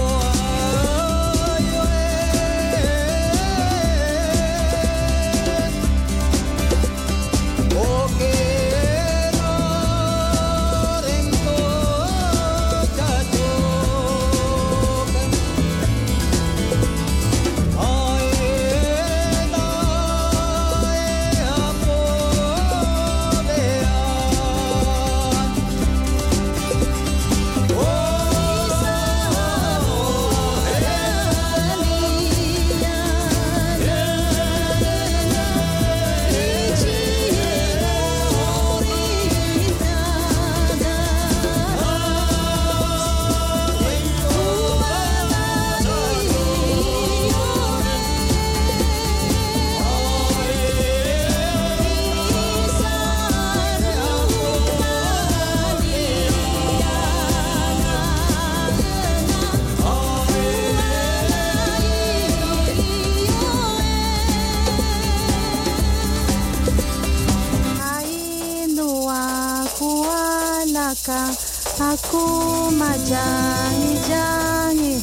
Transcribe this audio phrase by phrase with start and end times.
[71.04, 71.36] belakang
[71.84, 72.24] aku
[72.72, 74.96] majangi-jangi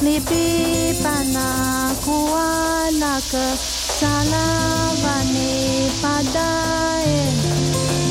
[0.00, 5.52] lipi panaku ala kesalawani
[6.00, 7.36] padain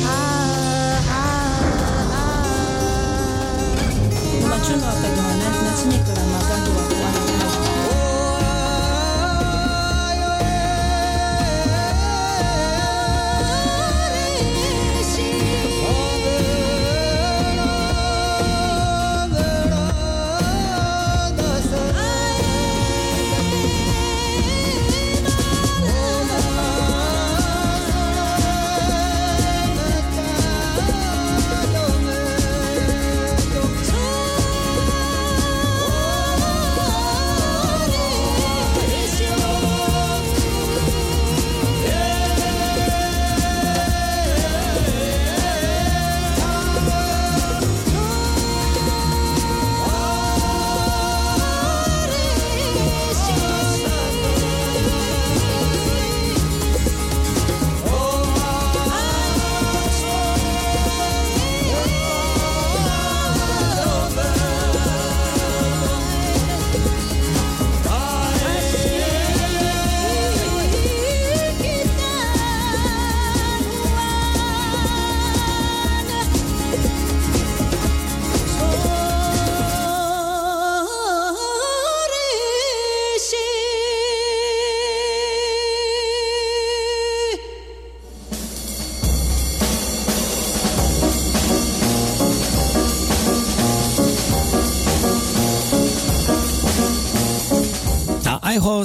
[0.06, 2.46] ah ah ah.
[6.14, 6.17] ah.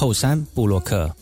[0.00, 1.12] 后山布洛克。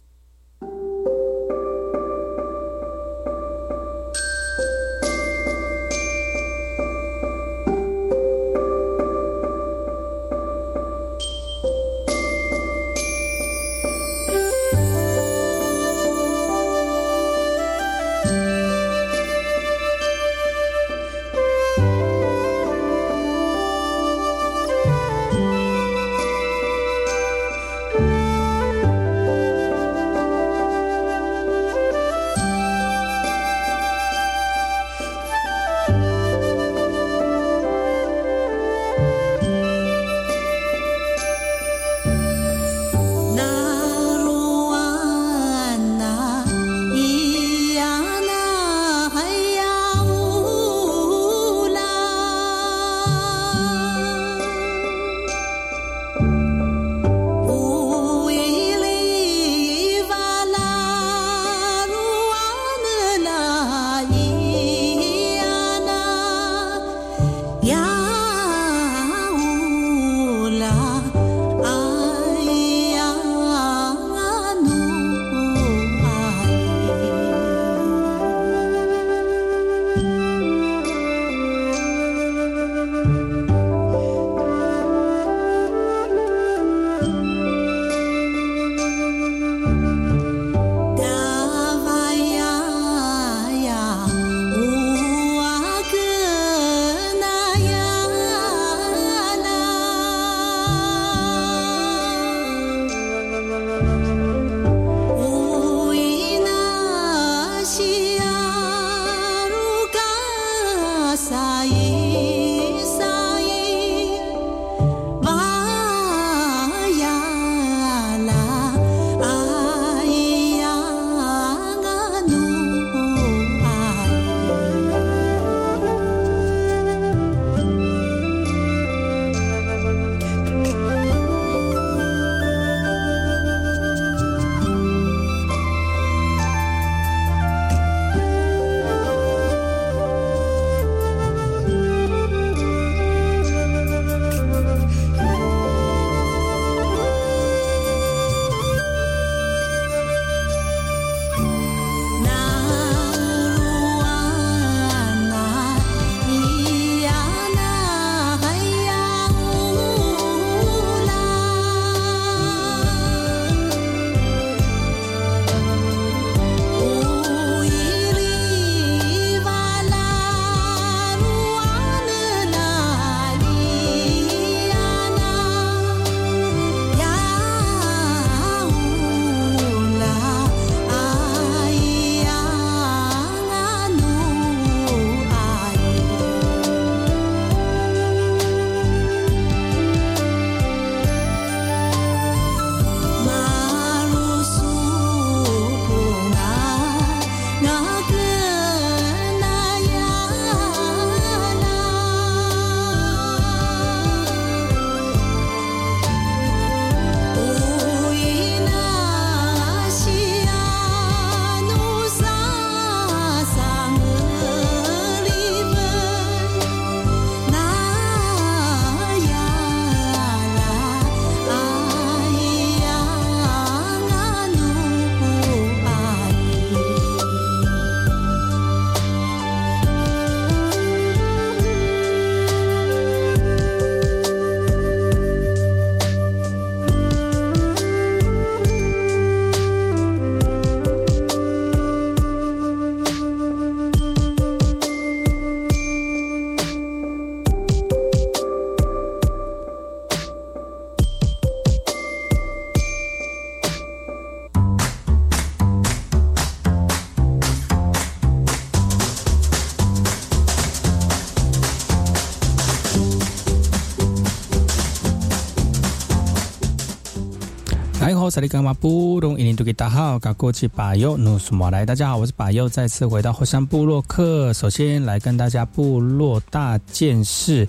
[268.36, 271.86] 萨利干嘛布隆伊尼杜吉大号，嘎过去巴尤努苏马来。
[271.86, 274.52] 大家好，我是巴尤，再次回到后山部落客。
[274.52, 277.66] 首先来跟大家部落大件事。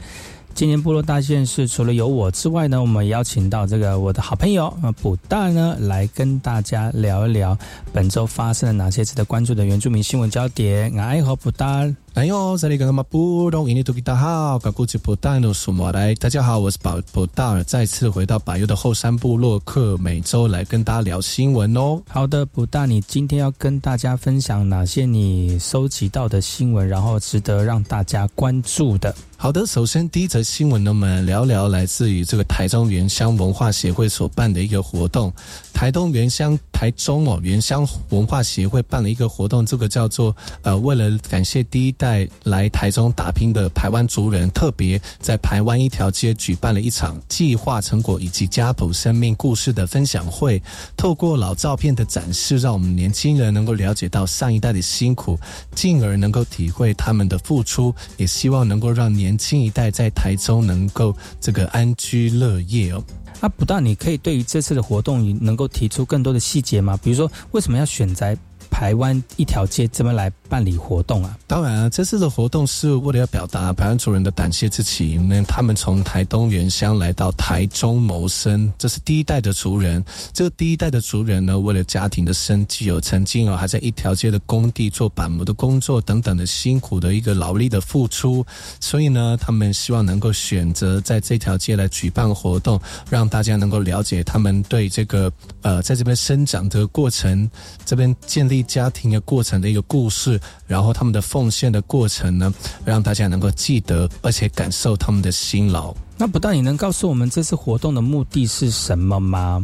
[0.53, 7.57] 今年部落大件事，除了有我之外呢，我们邀请到这个我的好朋友啊，卜大呢，来跟大家聊一聊
[7.93, 10.93] 本周发生了哪些值得关注的原住民新闻焦点。
[10.99, 11.87] 爱和，卜大。
[12.17, 16.15] 大好，搞古吉布达诺苏莫来。
[16.15, 22.01] 大家好，我是宝布达尔，再次回到百优的后山部落客，每周来跟大家聊新闻哦。
[22.09, 29.15] 好的，布大，你今天要跟大家分享哪些你收集到的新闻，然后值得让大家关注的？
[29.39, 35.31] 好的，首先第一则新闻呢，我们聊聊来自于这个台中原乡文化协会所办的一个活动。
[35.71, 50.63] 台东原乡台中哦原乡文化协会办了一个活动，这个叫做呃，为了感谢第一代在来台中打拼的台湾族人，特别在台湾一条街举办了一场计划成果以及家谱生命故事的分享会。
[50.95, 55.37] 透过老照片的展示，让我们年轻人能够了解到上一代的辛苦，
[55.75, 63.03] 进而能够体会他们的付出，也希望能够让年轻一代在台中能够这个安居乐业哦。
[63.41, 66.97] 那不但你可以对于这次的活动你能够提出更多的细节吗？
[67.03, 68.35] 比如说，为什么要选在
[68.69, 70.31] 台湾一条街怎么来？
[70.49, 75.27] 办理活动啊，当然啊，这次的活动是为了要表达台湾族人的感谢之情。
[75.27, 80.01] 那他们从台东原乡来到台中谋生，这是第一代的族人。
[80.31, 88.45] 这个第一代的族人呢，为了家庭的生计，有曾经哦还在一条街的工地做板模的工作等等的辛苦的一个劳力的付出。
[88.79, 95.29] 所以呢，他们希望能够选择在这条街来举办活动，让大家能够了解他们对这个
[95.61, 97.51] 呃在这边生长的过程，
[97.83, 100.39] 这边建立家庭的过程的一个故事。
[100.65, 105.95] 然后他们的奉献的过程呢，让大家能够记得，而且感受他们的辛劳。
[106.17, 109.63] 那不但你能告诉我们这次活动的目的是什么吗？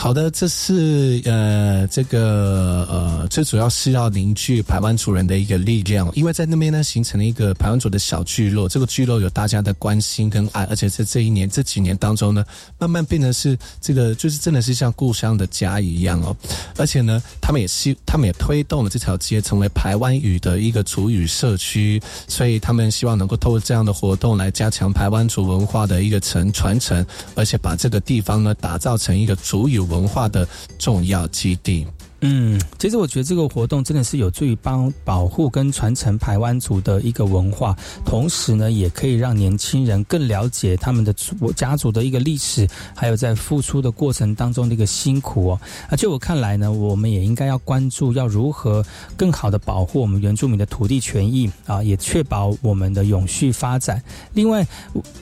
[0.00, 8.68] 好的，这是呃，这个呃，最主要是要凝聚排湾族人的一个力量，因为在那边呢，形成了一个排湾族的小聚落。
[8.68, 12.44] 这个聚落有大家的关心跟爱，而且在这一年、这几年当中呢，
[12.78, 16.34] 慢慢变成是这个，就是真的是像故乡的家一样哦。
[16.76, 29.87] 而且呢，他们也希，他们也推动了这条街成为排湾语的一个族语社区，所以他们希望能够透过这样的活动来加强排湾族文化的一个承传承，而且把这个地方呢打造成一个族语。
[29.88, 30.46] 文化的
[30.78, 31.86] 重要基地。
[32.20, 45.60] 嗯，其实我觉得这个活动真的是有助于帮保护跟传承台湾族的一个文化，同时呢，也可以让年轻人更了解他们的族家族的一个历史，还有在付出的过程当中的一个辛苦哦。
[45.88, 48.84] 而就我看来呢，我们也应该要关注要如何
[49.16, 54.02] 更好的保护我们原住民的土地权益啊，也确保我们的永续发展。
[54.32, 54.66] 另外，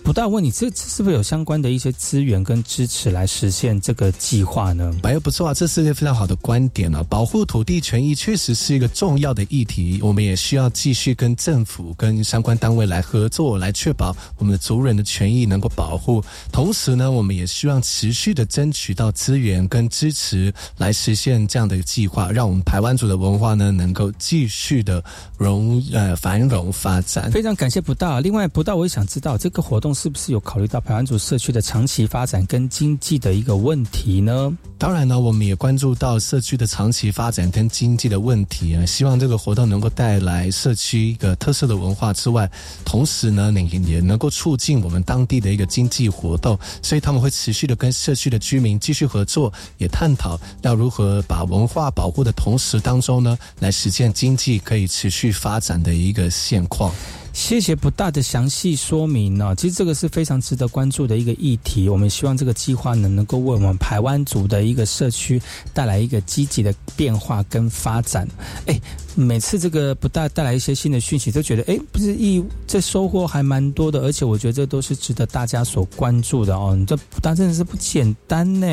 [0.03, 4.95] 不大问你，这是不是有相关的一些资源跟支持来实现这个计划呢？
[5.03, 6.86] 哎，不错啊，这是一个非常好的观点。
[7.09, 16.23] 保护土地权益确实是一个重要的议题，我们也需要继续跟政府、跟相关单位来合作，来确保我们的族人的权益能够保护。
[16.51, 25.03] 同时呢，我们也希望持续的争取到资源跟支持，来实现这样的计划，让我们台湾族的文化呢能够继续的
[25.37, 27.31] 荣呃繁荣发展。
[27.31, 28.21] 非常感谢不到。
[28.21, 34.57] 另外，不到我也想知道这个活动是不是有考虑到台湾族社区的长期发展跟经济的一个问题呢？
[34.79, 42.47] 当然呢，我们也关注到社区的长期发展跟经济的问题啊，希望这个活动能够带来社区一个特色的文化之外，
[42.85, 46.59] 同时呢，也也能够促进我们当地的一个经济活动。
[46.83, 56.93] 所以他们会持续的跟社区的居民继续合作，也探讨要如何把文化保护的同时当中呢，来实现经济可以持续发展的一个现况。
[57.37, 61.87] 谢谢不大的详细说明呢，其实这个是非常值得关注的一个议题。
[61.87, 65.41] 我们希望这个计划呢，能够为我们台湾族的一个社区
[65.75, 68.27] 带来一个积极的变化跟发展。
[68.65, 68.81] 哎，
[69.15, 76.75] 每次这个不大带来一些新的讯息，都觉得哎，不是一这收获还蛮多的，而且我觉得这都是值得大家所关注的哦。
[76.75, 78.67] 你这不大真的是不简单呢。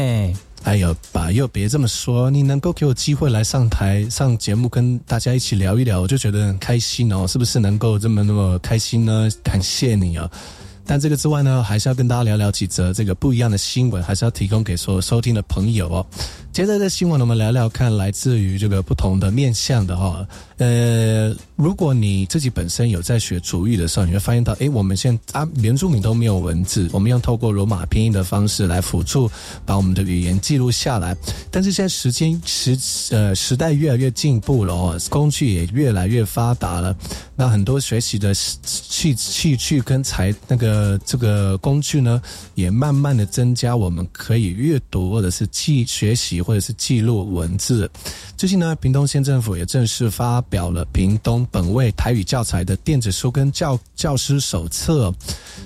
[0.64, 2.32] 哎呦，爸，又别这么说！
[2.32, 7.28] 你能够给我机会来上台上节目，跟大家一起聊一聊，我就觉得很开心哦。
[7.28, 9.30] 是不是能够这么那么开心呢？
[9.44, 10.30] 感谢你啊！
[10.86, 16.06] 但这个之外呢，还是要跟大家聊聊几则这个不一样的新闻，还是要提供给所有收听的朋友哦。
[16.52, 20.26] 接着的新闻呢，我们聊聊看来自于这个不同的面向的哈。
[20.58, 29.32] 呃，如果你自己本身有在学主语的时候，你会发现到，哎，我们现在啊，原住民都没有文字，我们用透过罗马拼音的方式来辅助
[29.66, 31.16] 把我们的语言记录下来。
[31.50, 32.78] 但是现在时间时
[33.12, 36.94] 呃时代越来越进步了哦，工具也越来越发达了，
[37.34, 42.22] 那很多学习的器器具跟材那个这个工具呢，
[42.56, 47.90] 也慢慢的增加，我们可以阅读或者是记学习或者是记录文字。
[48.36, 55.14] 最近呢，屏东县政府也正式发表了屏东本位台语教材的电子书跟教教师手册。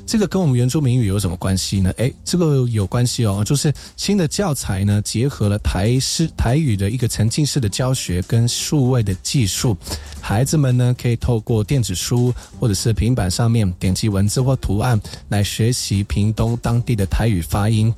[0.06, 1.92] 这个跟我们原住民语有什么关系呢？
[1.96, 9.76] 诶，这个有关系哦，就是新的教材呢，结合了台式台语的一个沉浸式的教学跟数位的技术，
[10.20, 17.94] 孩子们呢可以透过电子书或者是平板上面点击文字或图案来学习屏东当地的台语发音。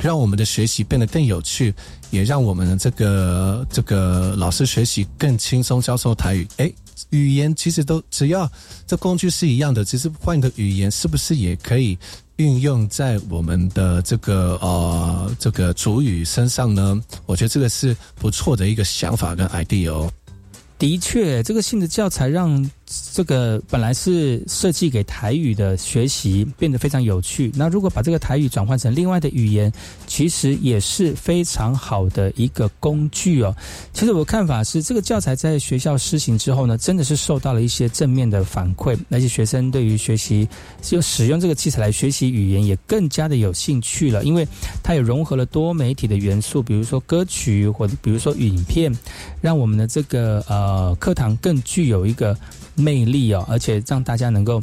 [0.00, 1.72] 让我们的学习变得更有趣，
[2.10, 6.48] 也让我们的这个这个老师学习更轻松教授台语。
[6.56, 6.74] 诶，
[7.10, 8.50] 语言其实都只要
[8.86, 11.98] 这工具是一样的，其实换个语言，是不是也可以
[12.36, 17.02] 运用在我们的这个呃这个主语身上呢？
[17.26, 20.12] 我觉得这个是不错的一个想法跟 idea 哦。
[20.78, 22.70] 的确，这个新的教材让。
[23.12, 27.50] 这个本来是设计给台语的学习变得非常有趣。
[27.54, 29.72] 那如果把这个台语转换成另外的语言，
[30.06, 33.54] 其实也是非常好的一个工具哦。
[33.92, 40.48] 其实我看法是，这个教材在学校施行之后呢，真的是受到了一些正面的反馈，而且学生对于学习
[40.80, 44.46] 就使用这个器材来学习语言也更加的有兴趣了，因为
[44.82, 48.92] 它也融合了多媒体的元素，比如说歌曲或者比如说影片，
[49.40, 52.36] 让我们的这个呃课堂更具有一个。
[52.74, 54.60] 魅力哦，而且让大家能够，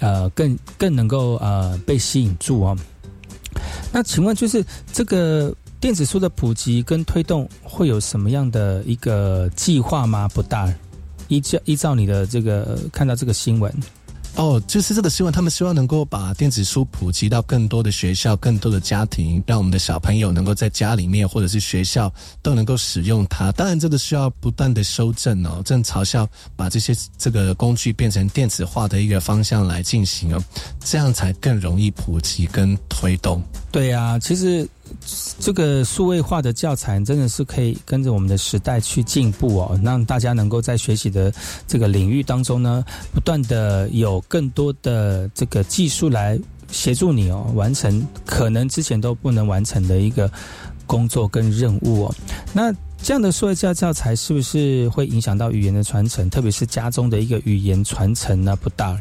[0.00, 2.76] 呃，更更能够呃被吸引住哦。
[3.92, 10.28] 那请问，就是这个电子书的普及跟推动会有什么样的一个计划吗？
[10.28, 10.72] 不大，
[11.28, 13.72] 依照依照你的这个看到这个新闻。
[14.34, 23.52] 哦，就是这个希望，他们希望能够把电子书普及到更多的学校、更多的家庭，让我们的小朋友能够在家里面或者是学校都能够使用它。
[23.52, 30.42] 当然，这个需要不断的修正哦，正朝向把这些这个工具变成电子化的一个方向来进行哦，
[30.82, 33.42] 这样才更容易普及跟推动。
[33.70, 34.66] 对呀，其实。
[35.38, 41.32] 这个数位化的教材真的是可以跟着我们的时代去进步哦，让大家能够在学习的
[41.66, 46.38] 这个领域当中呢，不断的有更多的这个技术来
[46.70, 50.30] 协助你哦，完成可能之前都不能完成的一个
[50.86, 52.14] 工作跟任务哦。
[52.52, 58.54] 那这样的数位教教材是不是会影响到语言的传承，特别是家中的一个语言传承呢？
[58.56, 59.00] 不大。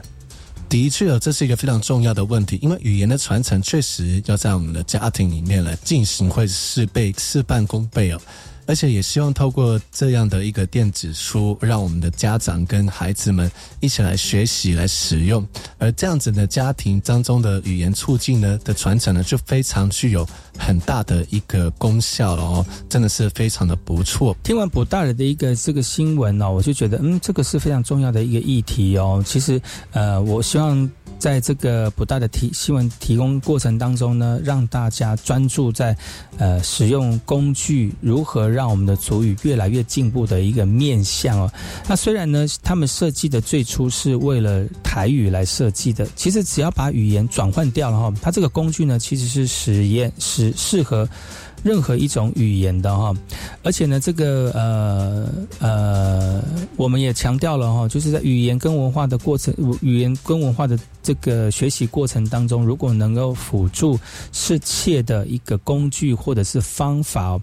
[0.72, 8.22] 的确，这是一个非常重要的问题，因为语言的传承确实要在我们的家庭里面来进行，会事倍事半功倍哦。
[8.66, 15.46] 而且也希望透过这样的一个电子书，让我们的家长跟孩子们一起来学习、来使用。
[15.78, 24.36] 而这样子的家庭当中的语言促进呢的传承呢，就非常具有很大的一个功效了哦，真的是非常的不错。
[24.44, 29.24] 听完卜大人的一个这个新闻哦，我就觉得嗯，这个是非常重要的一个议题哦。
[29.26, 30.90] 其实呃，我希望。
[31.22, 35.96] 在这个不大的提新闻提供过程当中呢，让大家专注在，
[36.40, 41.48] 呃，使用工具如何让我们的主语越来越进步的一个面向哦。
[41.88, 51.08] 那虽然呢，他们设计的最初是为了台语来设计的，其实只要把语言转换掉了哈，它这个工具呢，其实是实验适适合。
[51.64, 53.14] 任何一种语言的哈，
[53.64, 56.44] 而且呢，这个呃呃，
[56.76, 64.00] 我们也强调了哈，就是在语言跟文化的过程，语言跟文化的这个学习过程当中，如果能够辅助
[64.32, 67.40] 适切的一个工具或者是方法。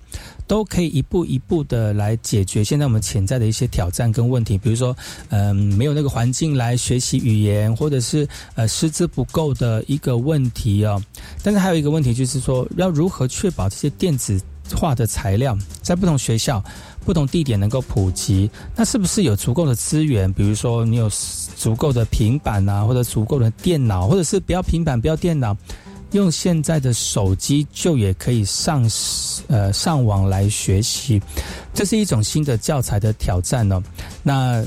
[0.49, 4.97] 都可以一步一步的来解决现在我们潜在的一些挑战跟问题，比如说，
[5.29, 11.01] 嗯，没有那个环境来学习语言，或者是呃师资不够的一个问题哦。
[11.43, 14.41] 但是还有一个问题就是说，要如何确保这些电子
[14.75, 16.65] 化的材料在不同学校、
[17.05, 18.51] 不同地点能够普及？
[18.75, 20.33] 那是不是有足够的资源？
[20.33, 21.11] 比如说，你有
[21.57, 25.55] 足够的平板啊，或者足够的电脑，或者是不要平板、不要电脑？
[26.13, 28.89] 用现在的手机就也可以上
[29.49, 31.21] 呃上网来学习，
[31.75, 33.83] 这是一种新的教材的挑战哦。
[34.23, 34.65] 那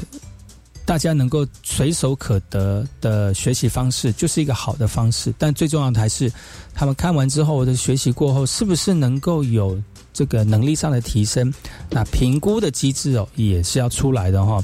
[0.86, 5.34] 大家能够随手可得的学习方式，就是一个好的方式。
[5.38, 6.32] 但最重要的还是，
[6.74, 11.54] 他们看完之后的学习过后，是不是能够有这个能力上的提升，
[11.90, 14.62] 那评估的机制哦也是要出来的哈。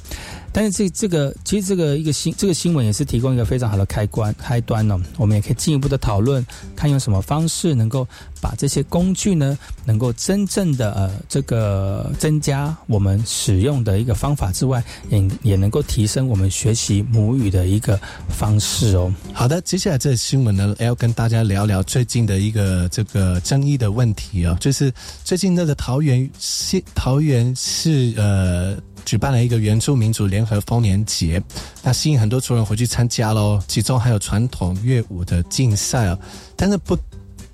[0.58, 6.44] 但是这这个其实这个一个新这个新闻也是提供一个非常好的开关开端哦，我们也可以进一步的讨论，
[6.76, 8.08] 看用什么方式能够
[8.42, 17.96] 把这些工具呢，能够真正的呃这个增加我们使用的一个方法之外，也也能够提升我们学习母语的一个
[18.28, 19.14] 方式哦。
[19.34, 24.92] 好的，接下来这个新闻呢，要跟大家聊聊最近的一个这个争议的问题哦，就是
[25.24, 28.76] 最近那个桃园市桃园市呃。
[29.08, 31.42] 举办了一个原住民族联合丰年节，
[31.82, 33.58] 那吸引很多族人回去参加喽。
[33.66, 36.20] 其中还有传统乐舞的竞赛啊，
[36.58, 36.98] 但是不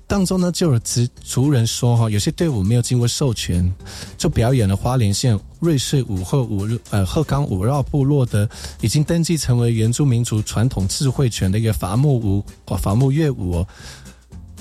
[0.04, 3.72] 当中呢，就有族族人说哈，有些队伍没有经过授权，
[4.18, 8.48] 就表演了花莲县瑞穗五鹤五呃鹤冈五绕部落的
[8.80, 13.68] 已经登记成为原住民族传统智慧权的一个伐木舞哦伐木乐舞哦。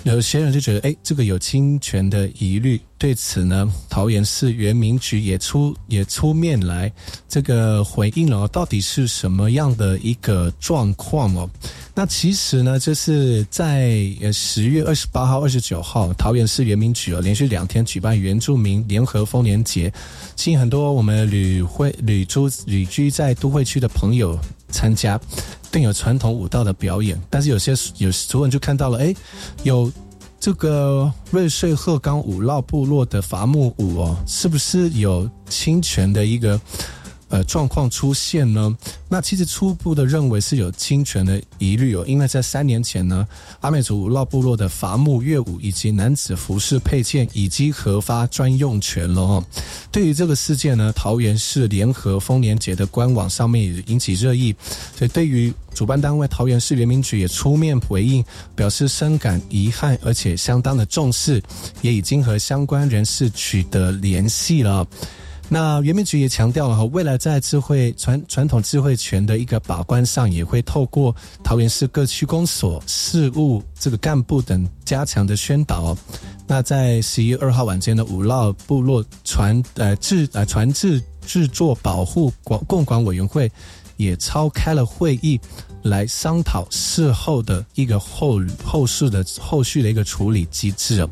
[0.03, 2.79] 有些人就觉得，哎，这个有侵权的疑虑。
[2.97, 6.91] 对此呢，桃园市原民局也出也出面来
[7.27, 11.49] 这个回应了，到底是什么样的一个状况哦？
[11.93, 19.91] 那其实呢，就是在呃十月二十八号、二十九号，桃园市原民局哦连续两天举办原住民联合丰年节，
[20.37, 24.39] 吸引很多我们旅会旅住旅居在都会区的朋友
[24.73, 25.17] 参加。
[25.71, 29.15] 更有传统舞蹈的表演，但是有些有族人就看到了，哎，
[29.63, 29.91] 有
[30.39, 36.59] 这个瑞穗鹤冈五绕部落的伐木舞哦，是不是有侵权的一个？
[37.33, 38.77] 呃，状况出现呢？
[39.09, 43.27] 那其实初步的认为是有侵权的疑虑哦，因为在三年前呢，
[43.61, 49.43] 阿美族老部落的伐木乐舞以及男子服饰配件已经核发专用权了哦。
[49.91, 54.55] 对于这个事件呢，桃园市联合丰年节的官网上面也引起热议，
[54.95, 58.23] 所以对于主办单位桃园市原民局也出面回应，
[58.55, 61.41] 表示深感遗憾，而且相当的重视，
[61.81, 64.85] 也已经和相关人士取得联系了。
[65.49, 75.95] 那原民局也强调了哈，未来在智慧传传统智慧权的一个把关上，也会透过桃园市各区公所事务这个干部等加强的宣导。
[76.47, 83.51] 那在十一月二号晚间的五绕部落传呃制呃传制制作保护管共管委员会
[83.97, 85.39] 也召开了会议，
[85.83, 91.07] 来商讨事后的一个后后事的后续的一个处理机制。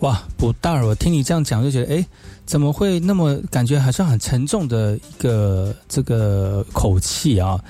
[0.00, 2.06] 哇，不大我听你这样讲就觉得哎。
[2.46, 7.62] 怎么会那么感觉好像很沉重的一个这个口气啊？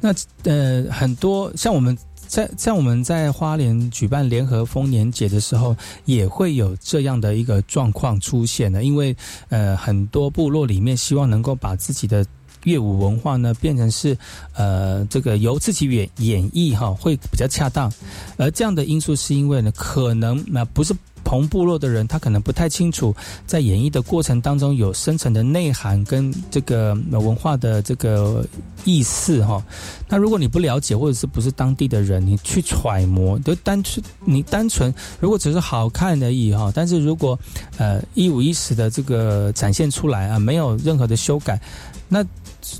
[0.00, 0.14] 那
[0.44, 8.84] 呃，很多像我们在像我们在花莲举办联合丰年节的时候，也会有这样的一个状况出现的。
[8.84, 9.14] 因为
[9.48, 12.24] 呃，很多部落里面希望能够把自己的
[12.62, 14.16] 乐舞文化呢变成是
[14.54, 17.92] 呃这个由自己演演绎哈，会比较恰当。
[18.36, 20.94] 而这样的因素是因为呢，可能那不是。
[21.30, 23.14] 同部落的人，他可能不太清楚，
[23.46, 28.44] 在演绎的过程当中有深层的内涵跟这个文化的这个
[28.84, 29.64] 意思哈。
[30.08, 36.72] 那如果你不了解，或者是不是当地的人，你去揣摩，就单纯你单纯如果只是好看而已哈。
[36.74, 37.38] 但是如果
[37.78, 41.60] 呃一五一十的这个展现出来啊，没有任何的修改，
[42.08, 42.26] 那。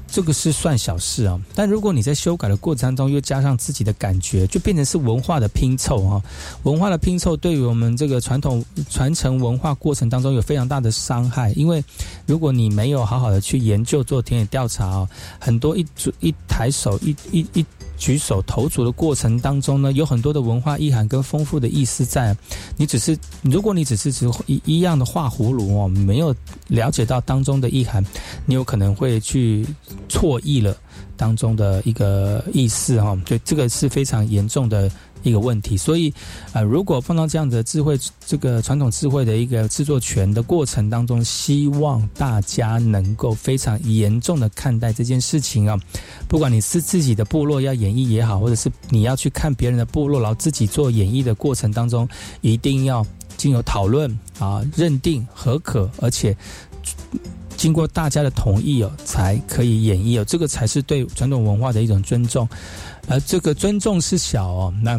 [0.06, 6.22] 这个是算小事啊，但如果你在修改的过程当中又加上自己的感觉，就变成是文化的拼凑哈。
[6.64, 11.82] 文化的拼凑对于我们这个传统传承文化过程当中有非常大的伤害，因为
[12.26, 17.64] 如果你没有好好的去研究做田野调查啊，很多一组一抬手一一一。
[18.00, 22.34] 举手投足的过程当中呢，有很多的文化意涵跟丰富的意思在。
[22.78, 26.34] 你只是，如果你只是只一一样的画葫芦哦，没有
[26.66, 28.02] 了解到当中的意涵，
[28.46, 29.66] 你有可能会去
[30.08, 30.74] 错意了
[31.14, 33.14] 当中的一个意思哈。
[33.26, 34.90] 对，这个是非常严重的。
[35.22, 36.12] 一个问题，所以，
[36.52, 45.78] 呃，如果碰到这样的智慧，这个传统智慧的一个制作权的过程当中，希望大家能够非常严重的看待这件事情啊。
[46.28, 52.08] 不管你是自己的部落要演绎也好，或者是你要去看别人的部落，然后自己做演绎的过程当中，
[52.40, 53.06] 一定要
[53.36, 56.36] 经由讨论啊，认定合可，而且
[57.56, 62.48] 经过大家的同意哦，才可以演绎哦，这个才是对传统文化的一种尊重。
[63.10, 64.92] 而这个尊重是小哦，那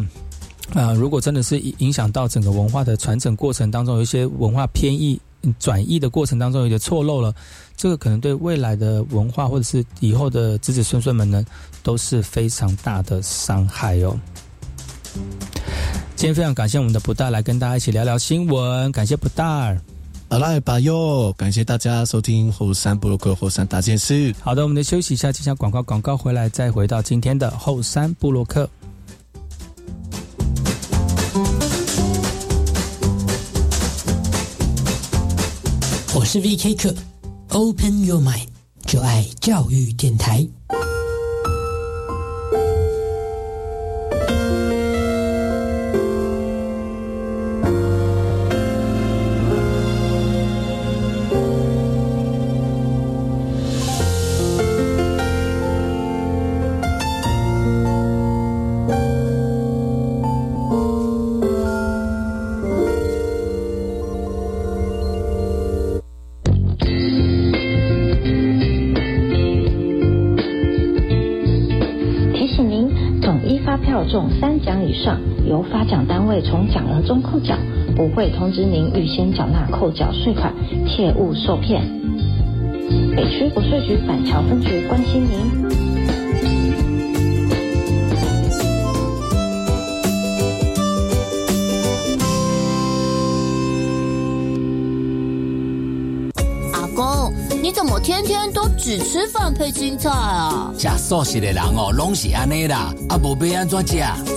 [0.74, 5.18] 啊，如果真的是影响到整个文化的传承过程当中，有一些文化偏移、
[5.58, 7.34] 转移的过程当中有点错漏了，
[7.74, 11.44] 这个可能对未来的文化或者是以后的子子孙孙们呢，
[11.82, 14.14] 都是非常大的伤害哦。
[16.14, 19.74] 今天非常感谢我们的不大来跟大家一起聊聊新闻，感谢不大。
[20.32, 21.30] 好来吧哟！
[21.36, 24.34] 感谢大家收听后山布洛克后山大件事。
[24.40, 28.66] 好的，我们的休息一下，接下广告，广告回来再回到今天的后山布洛克。
[36.24, 36.94] 是 VK 客
[37.50, 38.46] ，Open Your Mind，
[38.86, 40.48] 就爱教育电台。
[75.62, 77.56] 发奖单位从奖额中扣缴，
[77.94, 80.52] 不会通知您预先缴纳扣缴税款，
[80.86, 81.82] 切勿受骗。
[83.14, 85.91] 北区国税局板桥分局关心您。
[97.72, 100.70] 你怎么天天都只吃饭配青菜啊？
[100.76, 103.66] 吃素食的人哦，拢是安尼啦，啊无要安？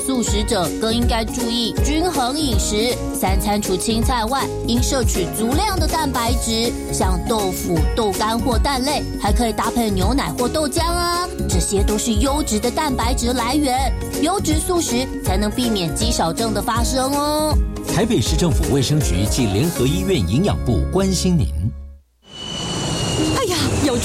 [0.07, 13.91] 素食者更应该注意均衡饮食，三餐除青菜外，应摄取足量的蛋白质，像豆腐、豆干或蛋类，还可以搭配牛奶或豆浆啊，这些都是优质的蛋白质来源。
[14.21, 17.53] 优质素食才能避免肌少症的发生哦。
[17.93, 21.49] 台北市政府卫生局及联合医院营养部关心您。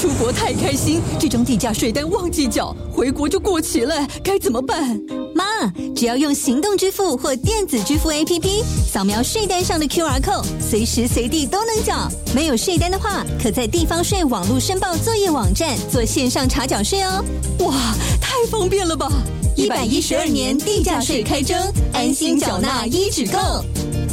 [0.01, 4.99] 出国太开心，这张地价税单忘记缴，回国就过期了，该怎么办？
[5.35, 12.09] 妈，只要用行动支付或电子支付 APP 扫描税单上的 QR code，随时随地都能缴。
[12.33, 17.23] 没有税单的话，可在地方税网络申报作业网站做线上查缴税哦。
[17.59, 17.75] 哇，
[18.19, 19.07] 太方便了吧！
[19.55, 21.55] 一百一十二年地价税开征，
[21.93, 23.37] 安心缴纳一指购。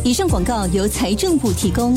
[0.05, 1.97] 以上广告由财政部提供。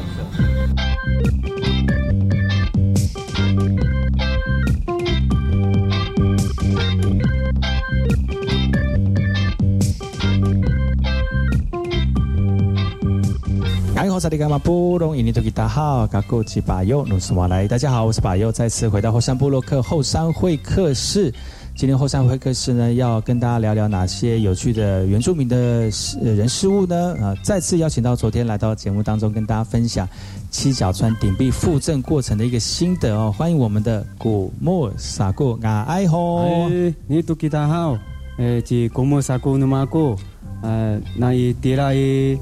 [14.21, 21.33] 萨利伽马布隆伊尼多吉达好，嘎古吉巴尤努斯瓦来，大家好，我是巴尤，再次回到后山部落克后山会客室。
[21.75, 27.15] 今天后山会客室呢，要跟大家聊聊哪些有趣的原住民的事人事物呢？
[27.19, 30.07] 啊，再次邀请到昨天来到节目当中跟大家分享
[30.51, 33.33] 七角川顶壁复振过程的一个心得哦。
[33.35, 36.69] 欢迎我们的古莫萨古阿爱吼，
[37.07, 37.97] 你多吉达好，
[38.37, 40.15] 诶，是古莫萨古努马古，
[40.61, 42.37] 呃，那伊迪拉伊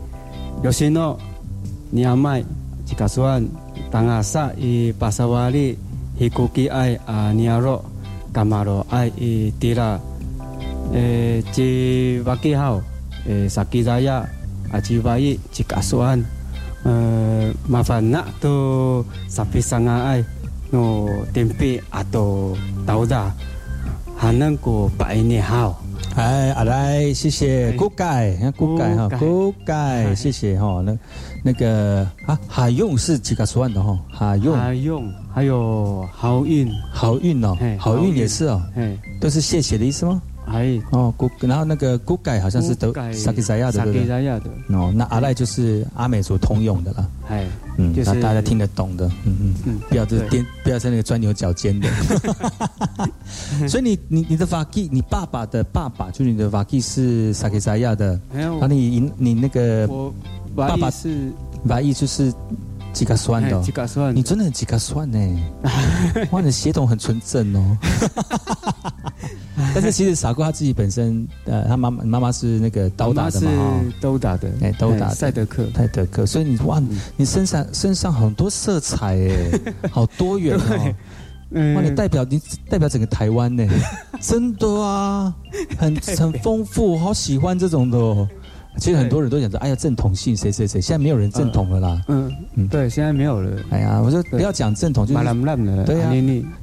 [0.61, 1.15] 有些喏。
[1.91, 2.43] 你阿麦
[2.85, 3.43] 吉卡苏安
[3.89, 5.75] 当阿萨伊巴萨瓦里
[6.19, 7.83] 伊库吉爱阿尼阿罗
[8.31, 9.99] 甘马罗爱伊迪拉
[10.93, 12.79] 诶吉瓦基号
[13.25, 14.23] 诶萨基扎亚
[14.71, 16.23] 阿吉瓦伊吉卡苏安
[16.83, 20.23] 呃麻烦那都萨皮桑阿爱
[20.69, 23.33] 诺丁皮阿多刀达
[24.15, 25.81] 还能过百年好。
[26.15, 30.97] 哎，阿、来，谢谢，古盖，古盖哈，古盖，谢谢哈，那。
[31.43, 33.97] 那个啊，海用是几个算的哈？
[34.09, 38.61] 海用，海用，还有好运，好运哦，好运也是哦，
[39.19, 40.21] 都是谢谢的意思吗？
[40.51, 44.49] 哎，哦，古，然后那个古盖好像是都萨克塞亚的，萨克塞亚的。
[44.69, 47.07] 哦，那阿赖就是阿美族通用的啦。
[47.29, 47.45] 哎，
[47.77, 49.55] 嗯，那大家听得懂的，嗯嗯。
[49.65, 51.87] 嗯，不要是颠，不要在那个钻牛角尖的。
[53.69, 58.19] 所以你你你的瓦基，你爸爸的爸爸就是你的瓦基是萨克萨亚的，
[58.59, 59.87] 啊，你你那个
[60.55, 61.31] 爸爸是
[61.65, 62.33] 瓦伊就是。
[62.91, 65.19] 几个酸的，几个酸，你真的很几个酸呢？
[66.31, 67.77] 哇，你的血统很纯正哦。
[69.75, 76.25] 但是其实傻瓜他自己本身，呃，他妈妈妈妈是那个刀打的嘛，是刀打的，哎，刀打赛德克，赛德克。
[76.25, 76.81] 所以你哇，
[77.15, 79.51] 你身上身上很多色彩哎，
[79.91, 80.95] 好多元哦。
[81.75, 83.67] 哇，你代表你代表整个台湾呢，
[84.19, 85.31] 真的啊，
[85.77, 88.27] 很很丰富，好喜欢这种的哦。
[88.77, 92.01] 其实很多人都讲说，哎呀，正统性谁谁谁，现在没有人正统了啦。
[92.07, 93.61] 嗯嗯，对，现在没有了。
[93.71, 95.83] 哎呀，我说不要讲正统，就是烂烂的。
[95.83, 96.13] 对呀，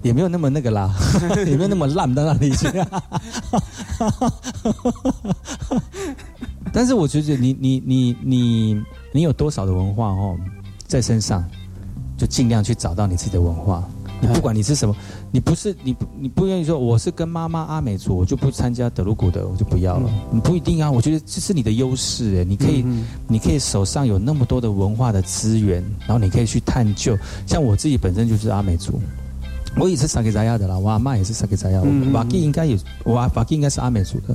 [0.02, 0.94] 也没有那么那个啦，
[1.46, 2.68] 也没有那么烂到那里去。
[6.72, 10.36] 但是我觉得你你你你你有多少的文化哦
[10.86, 11.44] 在身上？
[12.18, 13.86] 就尽量去找到你自己的文化。
[14.22, 14.96] 你不管你是什么，
[15.36, 20.10] 你不是你你不愿意说我是跟妈妈阿美族，我就不参加德鲁古的，我就不要了。
[20.30, 22.82] 你不一定啊，我觉得这是你的优势哎，你可以
[23.28, 27.14] 你可以手上有那么多的文化的资源，然后你可以去探究。
[27.46, 28.98] 像我自己本身就是阿美族，
[29.78, 31.82] 我也是萨克扎亚的啦，我阿妈也是萨克扎亚，
[32.14, 34.34] 瓦基应该也我瓦基应该是阿美族的，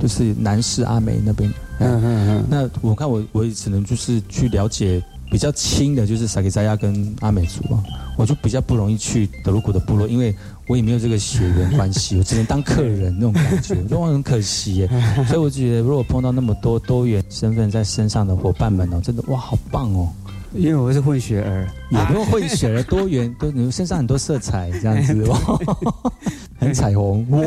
[0.00, 1.48] 就是南市阿美那边。
[1.78, 2.44] 嗯嗯嗯。
[2.50, 5.00] 那我看我我也只能就是去了解。
[5.30, 7.82] 比较亲的就是萨克扎亚跟阿美族啊，
[8.18, 10.34] 我就比较不容易去德鲁古的部落，因为
[10.66, 14.88] 我也没有这个血缘关系，我只能当客人那种感觉，我很可惜耶。
[15.28, 20.08] 所以我觉得，如果碰到那么多多元身份在身上的伙伴们哦，真的哇，好棒哦！
[20.52, 26.02] 因为我是混血儿，也不用混血儿，多元都你身上很多色彩这样子哦，
[26.58, 27.40] 很彩虹哇。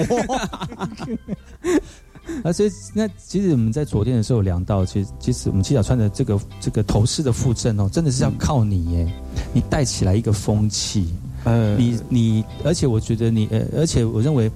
[2.44, 9.14] 啊，所以那其实我们在昨天的时候聊到，其实其实我们七角川的这个这个头饰的附赠哦，真的是要靠你耶，
[9.54, 14.50] 你带起来一个风气，呃，你你，而且我觉得你呃，而且我认为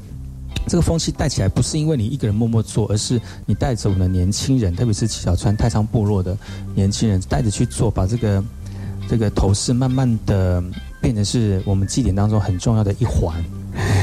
[0.67, 6.37] 这个风气带起来不是因为你一个人默默做，而是你带着我们的年轻人，特别是七小川太仓部落的
[6.73, 8.43] 年轻人带着去做，把这个
[9.09, 10.63] 这个头饰慢慢的
[11.01, 13.43] 变成是我们祭典当中很重要的一环，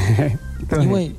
[0.81, 1.11] 因为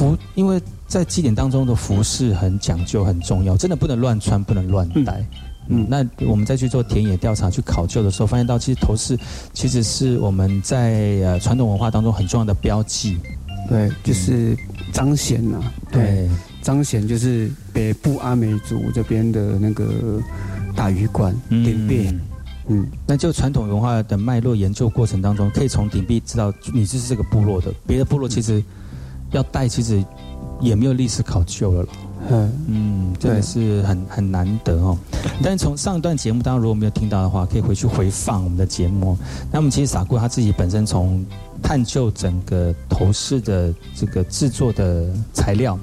[0.00, 0.60] 服因为。
[0.90, 5.24] 在祭典当中的服饰很讲究，很重要，真的不能乱穿，不能乱戴。
[5.68, 9.16] 嗯，那我们再去做田野调查、去考究的时候，发现到其实头饰
[9.52, 13.20] 其实是我们在呃传统文化当中很重要的标记。
[13.68, 14.56] 对，就是
[14.92, 15.62] 彰显呐。
[15.92, 16.28] 对，
[16.60, 20.20] 彰显就是北部阿美族这边的那个
[20.74, 22.12] 大鱼馆顶壁。
[22.66, 27.72] 嗯，那就传统文化的脉络研究过程当中，可以从顶壁知道你就是这个部落的。
[27.86, 28.60] 别的部落其实
[29.32, 30.04] 要戴，其实。
[30.60, 31.88] 也没有历史考究了，
[32.28, 34.94] 嗯嗯，真的是很很难得哦。
[35.42, 39.16] 但是从上一段节目当中如果没有听到的话，可以回去回放我们的节目。
[39.50, 41.24] 那我们其实傻姑他自己本身从
[41.62, 45.78] 探究整个头饰的这个制作的材料，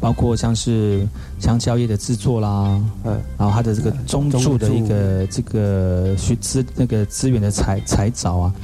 [0.00, 1.06] 包括像是
[1.38, 8.54] 香蕉叶的制作啦，嗯，然后它的这个中柱的一个这个需资那个资源的采采找啊，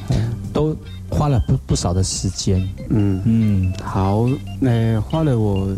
[0.52, 0.76] 都。
[1.12, 3.20] 花了不不少的时间，嗯。
[3.24, 4.26] 嗯，好，
[4.58, 5.68] 那花了我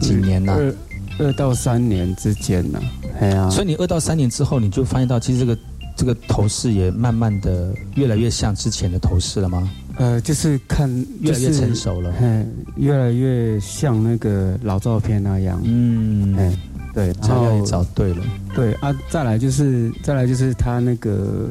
[0.00, 0.52] 几年呢？
[0.52, 2.80] 二二到三年之间呢，
[3.20, 5.58] 哎呀，所以你二到三年之后，你就发现到其实这个
[5.96, 9.70] 这个头饰也慢慢的越来越像之前的头饰了吗？
[9.96, 10.88] 呃，就是看
[11.20, 16.56] 越来越成熟了，嗯，越来越像那个老照片那样，嗯，哎，
[16.94, 21.48] 对，材料也找对了，对啊，再来就是再来就是他那个。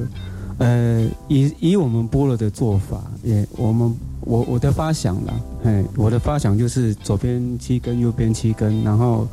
[0.62, 9.28] 呃，以以我们菠萝的做法，也我们我我的发想啦，嘿，我的发想就是左边七根，右边七根，然后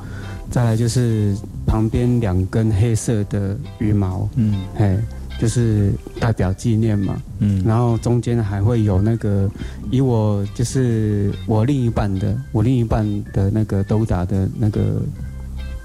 [0.51, 1.37] 再来就是
[1.67, 4.97] 旁边两根黑色的羽毛，嗯，嘿，
[5.39, 9.51] 就是代表纪念嘛，嗯，然后中间还会有那个
[9.91, 15.03] 以我就是我另一半的我另一半的那个都打的那个。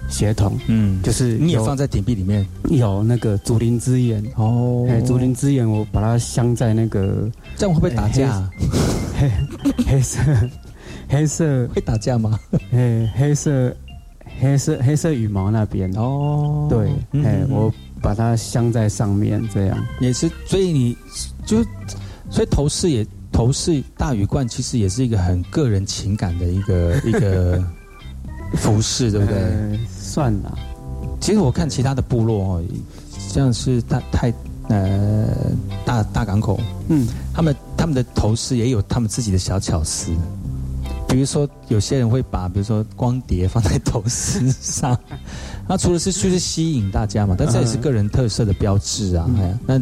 [0.10, 8.50] 血统，嗯，就是你也放在顶壁里面，有那个竹林之眼哦，哎，竹林之眼，我把它镶在那个，这样会不会打架？
[9.18, 9.32] 黑
[9.86, 10.20] 黑色
[11.08, 12.40] 黑色会打架吗？
[12.72, 13.76] 哎，黑色
[14.40, 15.92] 黑色黑色羽毛那边。
[15.94, 16.90] 哦，对，
[17.24, 19.78] 哎，我把它镶在上面，这样。
[20.00, 20.98] 也是，所以你
[21.46, 21.64] 就
[22.30, 27.64] 所以头饰也头饰大羽冠，其实也是一个很个人情感的一个一个
[28.56, 29.80] 服饰，对不对？
[30.00, 30.58] 算了，
[31.20, 32.64] 其实我看其他的部落哦，
[33.18, 34.34] 像是大太
[34.70, 35.28] 呃
[35.86, 40.12] 大大港口，嗯，他们他们的头饰也有他们自己的小巧思，
[41.08, 44.98] 比如说有些人会把比如说光碟放在头饰上，
[45.68, 49.28] 那除了是就是吸引大家嘛，但这也是个人特色的标志啊。
[49.66, 49.80] 那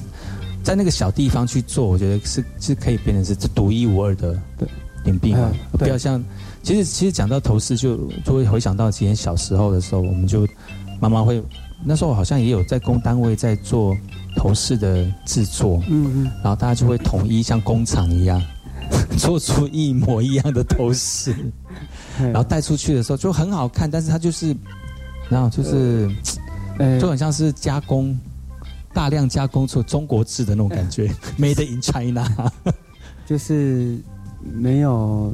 [0.64, 4.38] 在那个小地方去做，我觉得是是可以变成是这独一无二的
[5.04, 6.24] 点病啊，不要像。
[6.64, 10.48] 其实，其实讲到头饰，就就会回想到以前小时候的时候，我们就
[11.00, 11.42] 妈妈会
[11.84, 13.98] 那时候好像也有在工单位在做
[14.36, 18.42] 头饰的制作，嗯嗯，然后大家就会统一像工厂一样
[19.18, 21.36] 做出一模一样的头饰，
[22.20, 24.56] 然后带出去的时候就很好看，但是它就是，
[25.30, 26.10] 然后就是，
[27.00, 28.18] 就很像是加工
[28.94, 31.08] 大量加工出中国制的那种感觉，
[31.40, 32.52] Made in China，
[33.26, 33.98] 就是
[34.54, 35.34] 没有。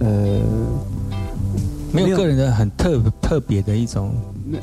[0.00, 0.40] 呃，
[1.92, 4.12] 没有个人的很特特别的一种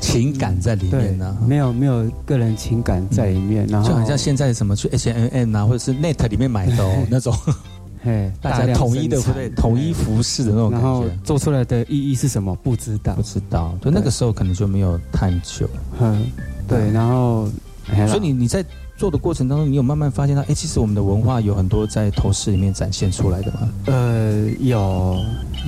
[0.00, 7.34] 情感在里面呢，没有没有个人情感在里面，然后就好像现在什么去 H N N 啊，或者是 Net 里面买的哦 那种，
[8.04, 12.54] 嘿， 大家统一的不对，统一服饰的那种感觉，做出来的意义是什么？
[12.56, 15.68] 不知道，不知道，就那个时候可能就没有探究，
[16.00, 16.26] 嗯，
[16.66, 17.48] 对，然后，
[18.08, 18.64] 所以你你在
[18.98, 23.70] 做的过程当中，你有慢慢发现到，哎，其实我们的文化有很多在头饰里面展现出来的吗？
[23.86, 25.16] 呃，有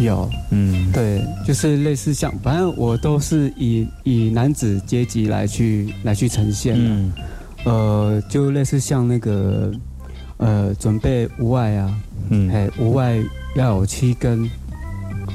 [0.00, 9.72] 有，嗯，对，就是类似像，反正我都是以以男子阶级来去来去呈现的，呃，就类似像那个，
[10.38, 12.00] 呃，准备无外啊，
[12.30, 13.16] 嗯，哎，无外
[13.54, 14.50] 要有七根。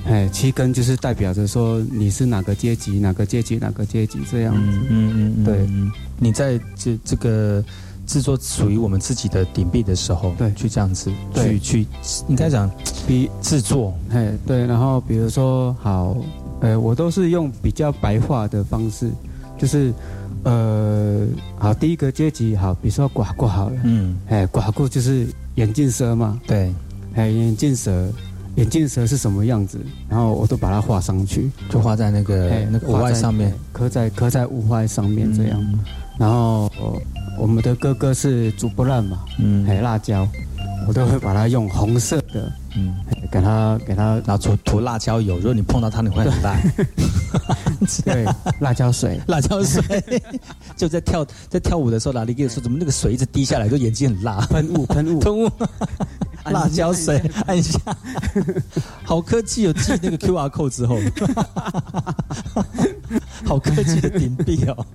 [0.08, 4.80] 哎，七根就是代表着说你是哪个阶级，哪个阶级，哪个阶级这样子。
[4.90, 5.68] 嗯嗯，对。
[6.18, 7.64] 你在这这个
[8.06, 11.88] 制作属于我们自己的顶壁的时候，对，去这样子，去去，
[12.28, 12.70] 应该讲
[13.08, 13.94] 比制作。
[14.12, 14.66] 哎，对。
[14.66, 16.16] 然后比如说，好，
[16.62, 19.10] 呃，我都是用比较白话的方式，
[19.58, 19.94] 就是
[20.44, 21.26] 呃，
[21.58, 26.74] 好，第一个阶级，好，比如说寡妇好了，嗯，哎，寡妇就是眼镜蛇嘛，对，
[27.16, 28.08] 哎，眼镜蛇。
[28.56, 29.78] 眼镜蛇是什么样子？
[30.08, 35.80] 然后我都把它画上去，就画在那个那个五外上面，刻在刻在五外上面这样。
[36.18, 36.72] 然后
[37.38, 40.28] 我们的哥哥是煮不烂嘛，嗯，还有辣椒，
[40.88, 42.96] 我都会把它用红色的，嗯，
[43.32, 45.36] 给他给他，然后涂涂辣椒油。
[45.38, 46.58] 如果你碰到它，你会很辣。
[48.06, 48.26] 对，
[48.60, 49.82] 辣椒水， 辣椒水，
[50.78, 55.20] 就在跳在跳舞的时候，哪里跟你说怎么那个水一直滴下来，就眼睛很辣，喷雾喷雾。
[55.20, 55.52] 喷雾。
[56.52, 57.80] 辣椒水，按一下，
[59.04, 60.96] 好科技有记那个 Q R code 之后，
[63.44, 64.86] 好科技的顶壁哦。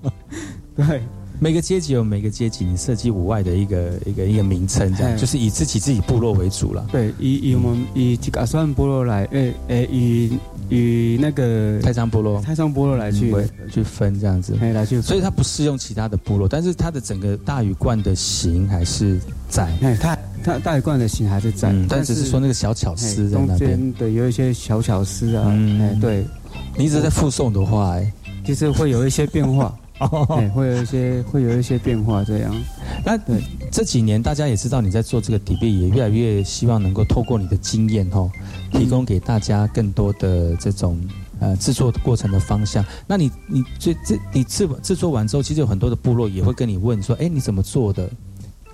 [0.76, 1.02] 对，
[1.38, 6.86] 每个阶级有每个阶级你设计五外的一个一个一个名称，这样就是以自己自己部落为主了。
[6.92, 13.34] 对，以以我们以吉嘎算部落来，诶诶，以以那个太仓部落，太仓部落来去
[13.70, 20.16] 去分这样子，来去，所以它不适用其他的部落，但是它的整个大禹罐的形还是在，哎，它。
[20.42, 26.24] 它大雨罐的形还是在，但只是说那个小巧思在那边，对，有一些小巧思啊，哎，对，
[26.78, 28.10] 你一直在附送的话，哎，
[28.42, 32.54] 其实会有一些变化，哎，会有一些会有一些变化这样。
[33.04, 38.30] 那对这几年大家也知道你在做这个底壁，也越来越希望能够透过你的经验哦，
[38.72, 41.00] 提供给大家更多的这种
[41.38, 42.84] 呃制作过程的方向。
[43.06, 48.10] 那你你这这你制制作完之后，其实有很多的部落也会跟你问说，哎，你怎么做的？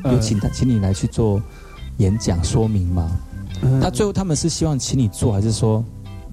[0.05, 1.43] 有请他，请你来去做
[1.97, 3.11] 演讲说明吗？
[3.81, 5.83] 他最后他们是希望请你做，还是说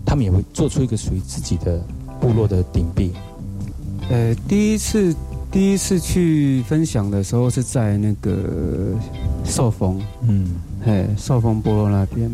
[0.06, 1.82] 他们也会做出一个属于自己的
[2.20, 3.14] 部落的顶壁？
[4.14, 5.16] 呃，第一次
[5.52, 8.96] 第一次去分享的时候是在那个
[9.44, 10.52] 寿丰，嗯，
[10.86, 12.30] 哎，寿丰部落那边，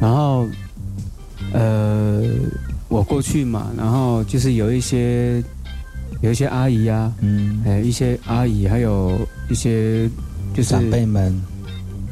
[0.00, 0.46] 然后
[1.52, 2.22] 呃，
[2.88, 5.44] 我过去嘛，然后就是有一些
[6.22, 9.18] 有一些阿姨啊，嗯，哎，一些阿姨，还有
[9.50, 10.08] 一些。
[10.54, 11.40] 就是长辈们、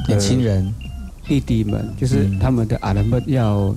[0.06, 0.72] 年轻人、
[1.26, 3.74] 弟弟们，就是他们的阿人们要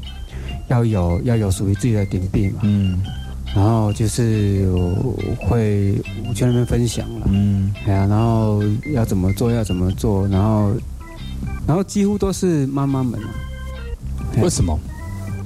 [0.68, 2.60] 要有要有属于自己的顶壁嘛。
[2.64, 3.02] 嗯，
[3.56, 4.70] 然后就是
[5.40, 5.96] 会
[6.36, 7.28] 去那边分享了。
[7.30, 8.62] 嗯，哎呀，然后
[8.94, 10.72] 要怎么做，要怎么做，然后
[11.68, 13.20] 然后几乎都是妈妈们。
[14.42, 14.78] 为什么？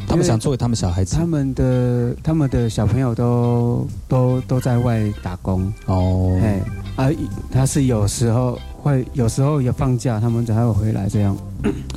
[0.07, 1.15] 他们想做给他们小孩子。
[1.15, 5.71] 他们的他们的小朋友都都都在外打工。
[5.85, 6.61] 哦，哎，
[6.97, 7.09] 啊，
[7.51, 8.59] 他是有时候。
[8.83, 11.33] 会有时候也放假，他们才会回来这样。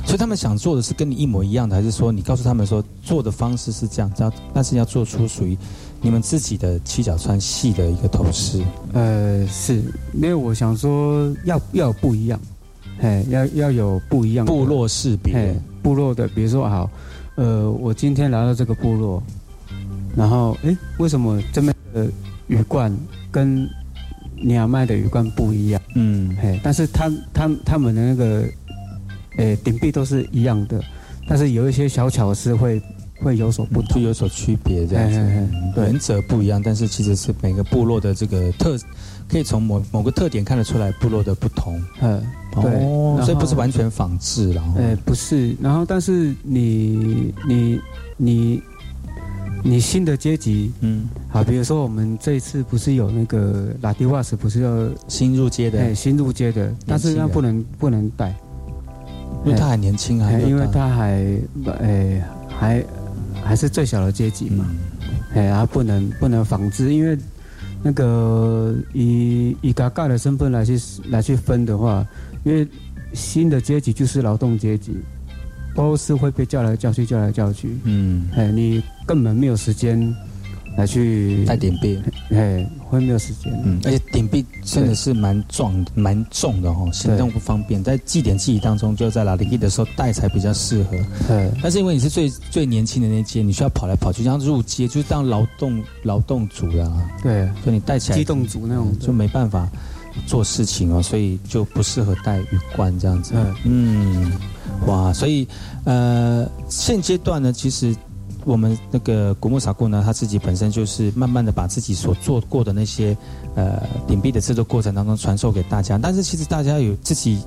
[0.05, 5.57] 所以他们想做的是跟你一模一样的，还是说你告诉他们说做的方式是这样，要但是要做出属于
[6.01, 8.61] 你们自己的七角川系的一个头饰？
[8.93, 9.81] 呃，是，
[10.13, 12.39] 因为我想说要要不一样，
[13.01, 16.89] 哎，要要有不一样部落识别，部落的，比如说好，
[17.35, 19.21] 呃，我今天来到这个部落，
[20.15, 22.07] 然后哎，为什么这边的
[22.47, 22.95] 鱼冠
[23.31, 23.67] 跟
[24.35, 25.81] 鸟麦的鱼冠不一样？
[25.95, 28.45] 嗯，嘿，但是他他他们的那个，
[29.37, 30.79] 诶，顶壁都是一样的，
[31.27, 32.81] 但是有一些小巧思会
[33.19, 35.47] 会有所不同，就有所区别这样子。
[35.77, 38.77] 原则不一样，但是其实是每个部落的这个特，
[39.29, 41.81] 可以从某某个特点看得出来部落的不同。
[42.01, 42.21] 嗯，
[42.61, 47.79] 对，所以不是完全仿制，然后，哎，不是，然后但是你你
[48.17, 48.61] 你。
[49.63, 58.33] 你新的阶级，嗯，好，比如说我们这一次不是有那个拉迪瓦斯，不是要新入阶的，哎，新入阶的，但是那不能不能带，
[59.43, 61.41] 因为他还年轻啊，因为他还，
[61.81, 62.85] 哎，还
[63.47, 64.65] 还是最小的阶级嘛，
[65.33, 67.17] 哎，他不能不能仿制，因为
[67.81, 70.77] 那个以以嘎嘎的身份来去
[71.09, 72.05] 来去分的话，
[72.43, 72.67] 因为
[73.13, 74.91] 新的阶级就是劳动阶级。
[75.75, 77.69] 都是会被叫来叫去，叫来叫去。
[77.83, 80.11] 嗯，哎，你根本没有时间
[80.75, 83.53] 来去带点币，哎，会没有时间。
[83.63, 87.83] 嗯，而且点币真的是蛮重、蛮重的哈，行动不方便。
[87.83, 90.97] 在祭典祭仪当中，就在拉力的时候带才比较适合。
[91.27, 97.09] 对，但是因为你是最最年轻的那届，你需要跑来跑去，像入街就是当劳动劳动组啊。
[97.23, 99.67] 对，所以你带起来机动组那种就没办法。
[100.25, 103.35] 做事情哦，所以就不适合戴羽冠这样子。
[103.65, 104.31] 嗯，
[104.87, 105.47] 哇，所以
[105.83, 107.95] 呃，现阶段呢，其实
[108.47, 113.15] 我们那个古木萨库呢，他自己本身就是慢慢的把自己所做过的那些
[113.55, 117.41] 呃顶壁的制作过程当中传授给大家，但是其实大家有自己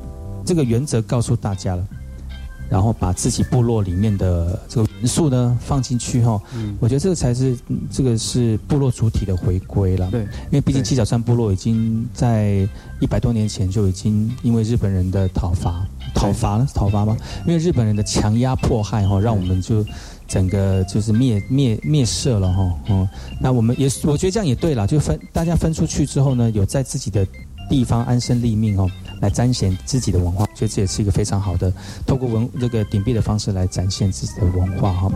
[0.44, 1.84] 这个原则告诉大家了。
[2.68, 6.40] 然后把自己部落里面的这个元素呢放进去哈，
[6.78, 7.58] 我觉得这个才是
[7.90, 10.08] 这个是部落主体的回归了。
[10.12, 12.68] 对，因为毕竟七角山部落已经在
[13.00, 15.84] 一百多年前就已经因为日本人的讨伐、
[16.14, 17.16] 讨伐了、讨伐吗？
[17.44, 19.84] 因为日本人的强压迫害哈，让我们就
[20.30, 22.74] 整个就是灭灭灭社了哈。
[22.88, 23.08] 嗯，
[23.40, 27.26] 那我们也我觉得这样也对了，就分大家分出去之后呢，有在自己的
[27.68, 28.88] 地方安身立命哦。
[29.20, 31.70] 来彰显自己的文化，觉得这也是一个非常好的，
[32.06, 35.12] 透过文这个顶壁的方式来展现自己的文化哈。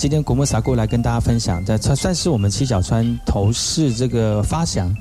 [0.00, 4.96] 今天古木撒过来跟大家分享，在算算是我们七角川头饰这个发祥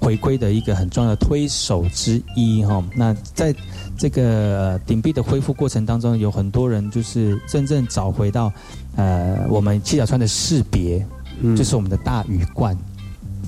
[0.00, 2.80] 回归的一个很重要的推手之一哈。
[2.94, 3.52] 那在
[3.98, 8.52] 这个顶壁的恢复过程当中，有很多人就是真正找回到
[8.94, 11.04] 呃我们七角川的识别，
[11.56, 12.78] 就是我们的大羽冠。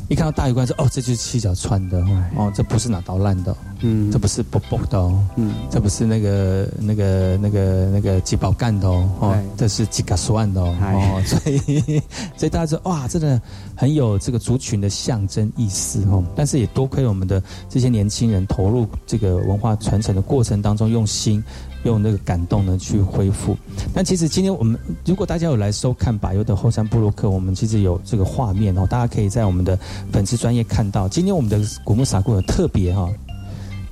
[0.08, 1.98] 一看到大鱼冠说：“哦，这就是七角穿的
[2.36, 4.98] 哦，这不是拿刀烂的，嗯，这不是波波的，
[5.36, 12.02] 嗯，这不是那个那个那个那个几宝干的哦，这是几嘎酸的哦， 所以
[12.36, 13.40] 所以大家说哇，真的
[13.74, 16.22] 很有这个族群的象征意思哦。
[16.36, 21.42] 但是也多亏我们的这些年轻人投入这个文化传承的过程当中用心。”
[21.86, 23.56] 用那个感动呢去恢复。
[23.94, 29.78] 但其实今天我们，如果大家有来收看百优的后山部落客，我们其实有这个画面哦，大家可以在我们的
[30.12, 31.08] 粉丝专业看到。
[31.08, 33.08] 今天我们的古木撒库有特别哈，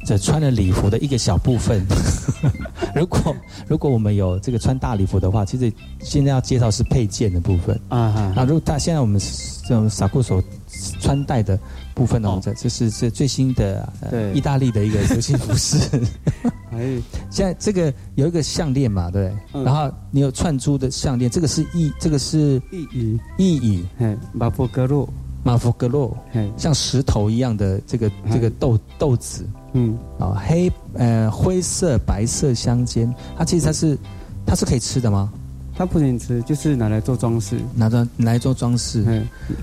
[0.05, 1.85] 这穿了礼服的一个小部分。
[2.95, 3.37] 如果
[3.67, 7.99] 如果我们有这个穿大礼服的话，其实现在要介绍是配件的部分啊
[8.37, 8.45] 啊。
[8.45, 9.21] 如果大现在我们
[9.67, 10.43] 这种撒库所
[11.01, 11.59] 穿戴的
[11.95, 15.79] 部分呢，这这是这最新的呃意大利的一个 流行服饰。
[16.73, 25.09] 哎，现在这个有一个项链嘛，对，然后你有串珠的项链，这个是意，这个是意语，意语，嘿，马佛格洛，
[25.45, 33.99] 马佛格洛，嘿，像石头一样的这个这个豆豆子，嗯，啊，黑呃灰色白色相间，它其实它是
[34.45, 35.33] 它是可以吃的吗？
[35.77, 39.05] 它不能吃，就是拿来做装饰，拿着来做装饰，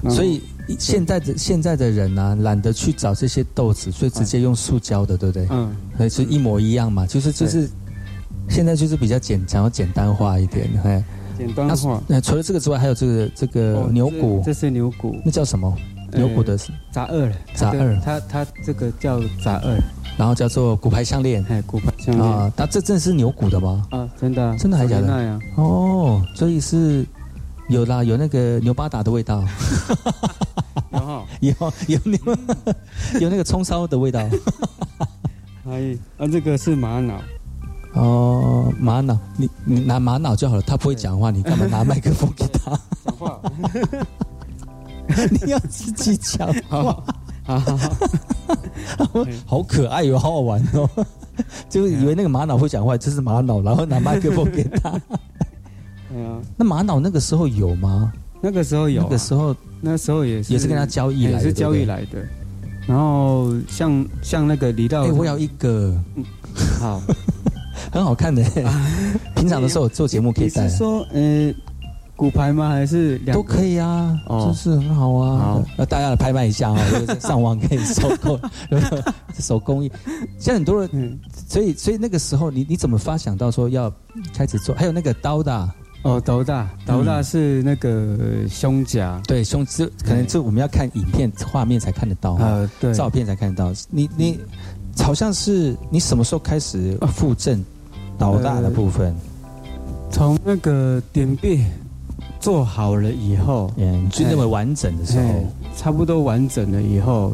[0.09, 0.41] 所以。
[0.79, 5.45] 现在的现在的人呢，懒得去找这些豆子，所以直接用塑胶的，对不对？
[5.49, 7.69] 嗯，还是一模一样嘛，就是就是，
[8.47, 11.03] 现在就是比较简，想要简单化一点，嘿，
[11.37, 12.01] 简单化。
[12.07, 15.75] 那除了这个之外，还有这个这个牛骨，这是牛骨，那叫什么？
[16.13, 16.57] 牛骨的
[16.89, 19.77] 杂二，杂二，它它这个叫杂二，
[20.17, 22.27] 然后叫做骨牌项链，哎，骨牌项链。
[22.27, 23.85] 啊，它这真是牛骨的吗？
[23.91, 25.39] 啊，真的，真的还是假的？
[25.55, 27.05] 哦，所以是
[27.69, 29.43] 有啦，有那个牛巴达的味道。
[31.39, 31.53] 有
[31.87, 32.19] 有牛
[33.19, 34.19] 有那个葱烧的味道，
[35.67, 37.19] 哎，啊，这个是玛瑙，
[37.93, 42.71] 哦，玛瑙，你你拿玛瑙就好了，他不会讲话，你干嘛拿麦克风给他？
[43.05, 43.39] 讲话？
[45.31, 47.03] 你要自己讲话，
[49.45, 50.89] 好可爱哟，好好玩哦，
[51.69, 54.89] 就以为那个玛瑙会讲话，这是玛瑙，然后拿麦克风给他。
[54.89, 58.11] 哎呀，那玛瑙那个时候有吗？
[58.41, 59.55] 那个时候有，那个时候。
[59.83, 62.23] 那时候也是也是跟他交易来，是交易来的。
[62.85, 65.99] 然后像像那个李道，哎，我要一个，
[66.79, 67.01] 好，
[67.91, 68.43] 很好看的。
[69.35, 70.69] 平常的时候做节目可以戴。
[70.69, 71.51] 是说，呃，
[72.15, 72.69] 骨牌吗？
[72.69, 74.19] 还是都可以啊？
[74.27, 75.37] 哦，就是很好啊。
[75.37, 76.79] 好，那大家来拍卖一下啊，
[77.19, 78.39] 上网可以收购，
[79.39, 79.91] 手工艺。
[80.37, 83.91] 现在很多人，所以所以那个时候，你你怎么发想到说要
[84.33, 84.75] 开始做？
[84.75, 85.71] 还有那个刀的。
[86.03, 88.17] 哦，刀大，刀大是那个
[88.49, 93.71] 胸甲，对，胸这可能这我们要看影片画面才看得到啊，对，照片才看得到。
[93.89, 94.39] 你你
[94.97, 97.63] 好像是你什么时候开始附赠
[98.17, 99.15] 斗大的部分？
[100.09, 101.63] 从那个点壁
[102.41, 105.45] 做好了以后，嗯，就认为完整的时候，
[105.77, 107.33] 差不多完整了以后，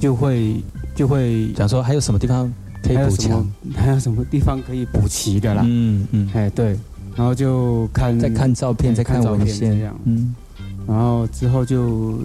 [0.00, 0.56] 就会
[0.94, 2.50] 就会讲说还有什么地方
[2.82, 5.62] 可以补强，还有什么地方可以补齐的啦？
[5.66, 6.76] 嗯嗯，哎对。
[7.16, 9.70] 然后就看再看照片，再看文献。
[9.70, 10.34] 这样，嗯，
[10.84, 12.18] 然后之后就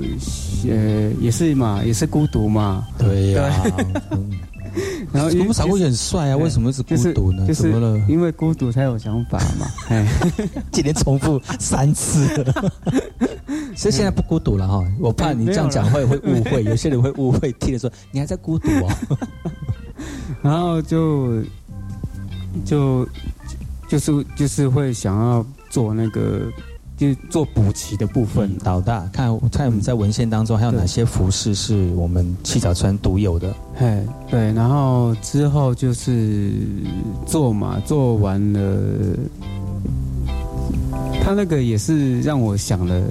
[0.68, 3.64] 呃也是嘛，也是孤独嘛，对呀。
[5.14, 7.46] 然后古木傻姑也很帅啊，为什么是孤独呢？
[7.54, 7.98] 怎么了？
[8.08, 9.68] 因为孤独才有想法嘛。
[9.90, 10.08] 哎，
[10.72, 12.28] 今天重复三次，
[13.76, 14.84] 所以现在不孤独了哈。
[15.00, 19.18] 我怕你这样讲会会误会，有些人会误会，听了说你还在孤独哦。
[20.42, 21.42] 然后就
[22.64, 23.08] 就
[23.88, 26.42] 就是就是会想要做那个。
[27.00, 33.56] 就做补齐的部分，老大看看我们在文献当中还有哪些服饰是我们七角川独有的？
[33.74, 36.52] 嘿，对，然后之后就是
[37.26, 38.60] 做嘛，做完了，
[41.24, 43.02] 他那个也是让我想了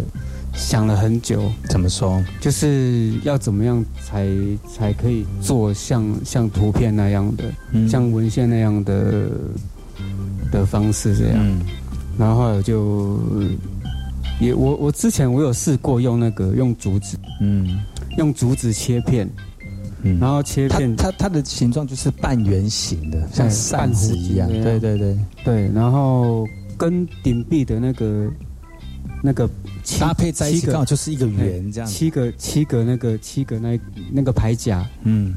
[0.53, 1.41] 想了很久。
[1.71, 2.23] 怎么说？
[2.43, 4.29] 就是要怎么样才
[4.71, 9.31] 才可以做像像图片那样的，像文献那样的
[10.53, 11.39] 的方式这样。
[12.19, 13.19] 然后就。
[14.41, 17.81] 也我我之前我有试过用那个用竹子，嗯，
[18.17, 19.29] 用竹子切片，
[20.03, 25.19] 嗯，然后切片，它它的形状就是半圆形的，像扇子一样，对对对。
[25.45, 28.31] 对，然后跟顶壁的那个
[29.23, 29.49] 那个
[29.99, 33.81] 搭配在一起，刚好就是一个圆这样，七个七个那个七个那
[34.13, 35.35] 那个牌甲，嗯，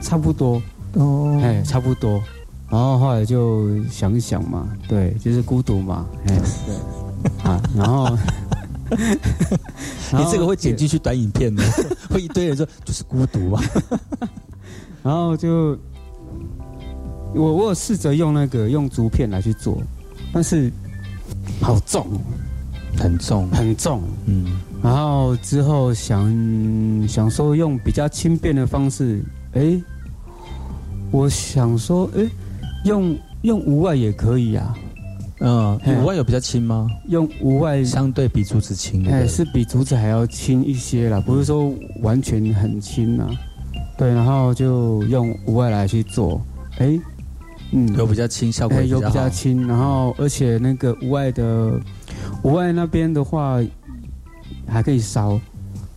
[0.00, 0.62] 差不多
[0.94, 2.22] 哦，哎，差不多，
[2.70, 6.74] 然后后来就想想嘛，对，就是孤独嘛，哎，对。
[7.44, 8.16] 啊， 然后
[10.12, 11.62] 你这个会剪进去短影片的，
[12.10, 13.62] 会一堆人说就是孤独啊。
[15.02, 15.78] 然后就
[17.34, 19.80] 我我有试着用那个用竹片来去做，
[20.32, 20.70] 但是
[21.60, 22.06] 好重，
[22.98, 24.02] 很重，很重。
[24.26, 26.28] 嗯，然后之后想
[27.08, 29.22] 想说用比较轻便的方式，
[29.54, 29.80] 哎，
[31.10, 32.28] 我想说，哎，
[32.84, 34.74] 用用无外也可以啊。
[35.40, 36.86] 嗯，无外有比较轻吗？
[37.08, 43.26] 用无外相对比竹子轻，哎，是比竹子还要轻一些啦，不是说完全很轻啊。
[43.96, 46.40] 对，然后就用无外来去做，
[46.78, 46.98] 哎，
[47.72, 51.80] 嗯，有比较轻，效果有比较轻，然后而且那个无外的
[52.42, 53.58] 无外那边的话
[54.66, 55.40] 还可以烧。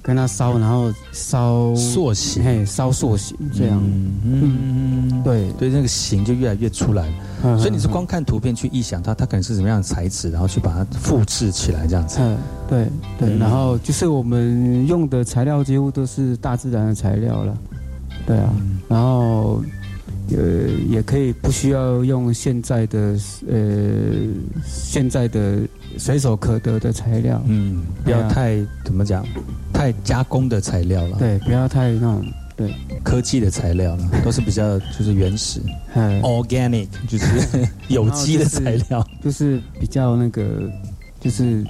[0.04, 3.82] 跟它烧，然后烧塑形，嘿，烧塑形这样，
[4.26, 7.58] 嗯，对，对，那个形就越来越出来了。
[7.58, 12.20] 所以你是光看图片去臆想它，它可能是什么样的材质，然后去把它复制起来这样子。
[12.22, 12.38] 嗯，
[12.68, 12.88] 对
[13.18, 17.58] 对，然后就是我们用的材料几乎都是大自然的材料了，
[18.28, 18.54] 对啊，
[18.90, 19.64] 然后
[20.32, 23.16] 呃也可以不需要用现在的
[23.48, 23.58] 呃
[24.66, 25.60] 现在的。
[25.96, 29.24] 随手可得的材料，嗯，不要太怎么讲，
[29.72, 31.20] 太加工的材料了。
[31.20, 35.62] 对，不要太那种对科技的材料了，都是比较就是原始
[36.24, 40.68] ，organic 就是 有机的材料，就是比较那个，
[41.20, 41.64] 就是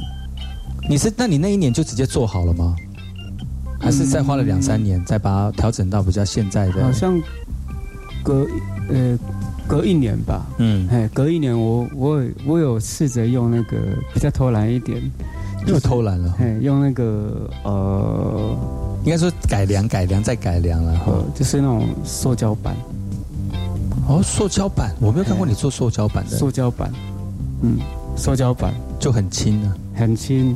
[0.87, 2.77] 你是那你那一年就直接做好了吗？
[3.77, 6.81] 还是再花了两三年再把它调整到比较现在的？
[6.81, 7.21] 好像
[8.23, 8.47] 隔
[8.89, 9.19] 呃。
[9.65, 13.77] 隔一年吧，嗯，哎，隔一年，我我我有试着用那个
[14.13, 15.01] 比较偷懒一点，
[15.65, 18.57] 又偷懒了，哎，用那个呃，
[19.05, 22.75] 应该说改良改良再改良了，哈，就是那种塑胶板。
[24.09, 26.37] 哦，塑胶板，我没有看过你做塑胶板的。
[26.37, 26.91] 塑胶板，
[27.61, 27.77] 嗯，
[28.17, 28.73] 塑胶板。
[28.99, 30.53] 就很轻的，很轻，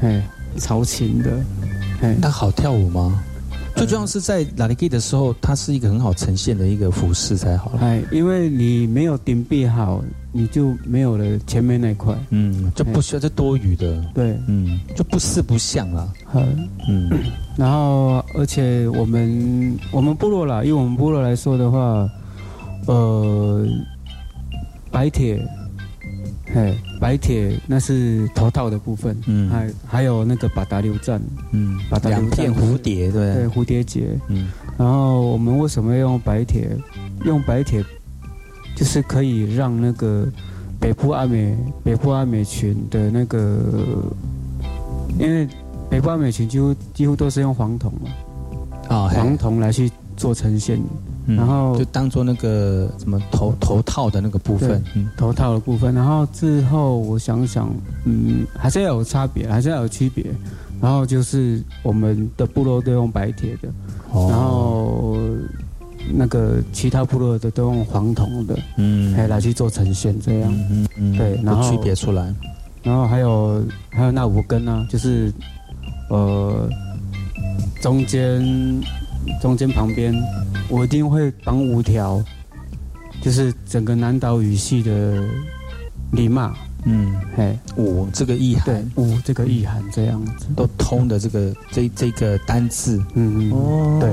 [0.00, 1.30] 哎，超轻的，
[2.00, 3.22] 哎，那好跳舞吗？
[3.76, 7.72] 最重要是在拉力给的时候，它是一个很好呈现的一个服饰才好。
[7.80, 10.02] 哎，因为你没有顶壁好，
[10.32, 12.16] 你就没有了前面那块。
[12.30, 14.02] 嗯，就不需要这多余的。
[14.14, 16.12] 对，嗯，就不四不像啊。
[16.88, 17.10] 嗯，
[17.56, 22.08] 然后而且我们我们部落啦，以我们部落来说的话，
[22.86, 23.66] 呃，
[24.90, 25.46] 白铁。
[26.56, 31.20] 哎，白铁那是头套的部分，嗯，还还有那个把达流站，
[31.52, 34.48] 嗯，把达两片蝴蝶，对，对，蝴蝶结，嗯，
[34.78, 36.70] 然后我们为什么要用白铁？
[37.24, 37.84] 用白铁
[38.74, 40.26] 就是可以让那个
[40.80, 41.54] 北部阿美
[41.84, 43.60] 北部阿美群的那个，
[45.18, 45.46] 因为
[45.90, 50.80] 北部阿美群几乎几乎都是用黄铜嘛，啊，黄铜来去做呈现。
[51.26, 54.82] 然后就当做那个什么头头套的那个部分，
[55.16, 55.94] 头套的部分。
[55.94, 57.68] 然后之后我想想，
[58.04, 60.24] 嗯，还是要有差别，还是要有区别。
[60.78, 63.68] 然后就是我们的部落都用白铁的，
[64.12, 65.16] 然后
[66.12, 72.32] 那个其他部落的都用黄铜的，嗯，来来去做呈现这样，嗯嗯，对，然后区别出来。
[72.82, 75.32] 然后还有还有那五根呢，就是
[76.10, 76.68] 呃
[77.80, 78.44] 中间
[79.40, 80.14] 中间旁边。
[80.68, 82.22] 我一定会绑五条，
[83.20, 85.22] 就是整个南岛语系的
[86.12, 86.54] 礼骂，
[86.84, 90.46] 嗯，嘿，五这个意涵，对，五这个意涵这样子。
[90.56, 94.10] 都通的这个这这个单字，嗯嗯，哦，对。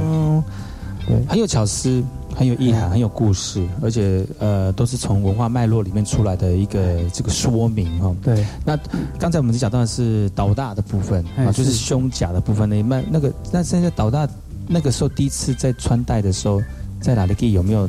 [1.05, 2.01] 对，很有巧思，
[2.34, 8.16] 很有意涵，很有故事，而且呃，都是从文化脉络里面出来的一个这个说明哈。
[8.24, 8.80] 对，那
[9.20, 14.26] 刚才我们讲到的是导大的部分啊，就是胸甲的部分那那那个，那现在导大
[14.68, 16.61] 那个时候第一次在穿戴的时候，
[17.01, 17.88] 在哪里地有没有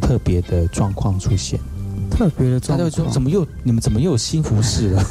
[0.00, 1.58] 特别的状况出现？
[2.10, 5.04] 特别的状况，他就说怎么又你们怎么又有新服饰了？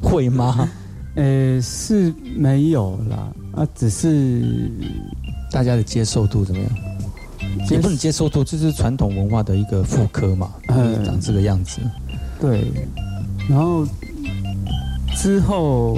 [0.00, 0.68] 会吗？
[1.16, 4.70] 呃，是没有啦，啊，只是
[5.50, 6.70] 大家的接受度怎么样？
[7.70, 10.52] 也不能接受度，这是传统文化的一个复刻嘛，
[11.04, 11.80] 长这个样子。
[12.38, 12.70] 对，
[13.48, 13.86] 然后
[15.16, 15.96] 之后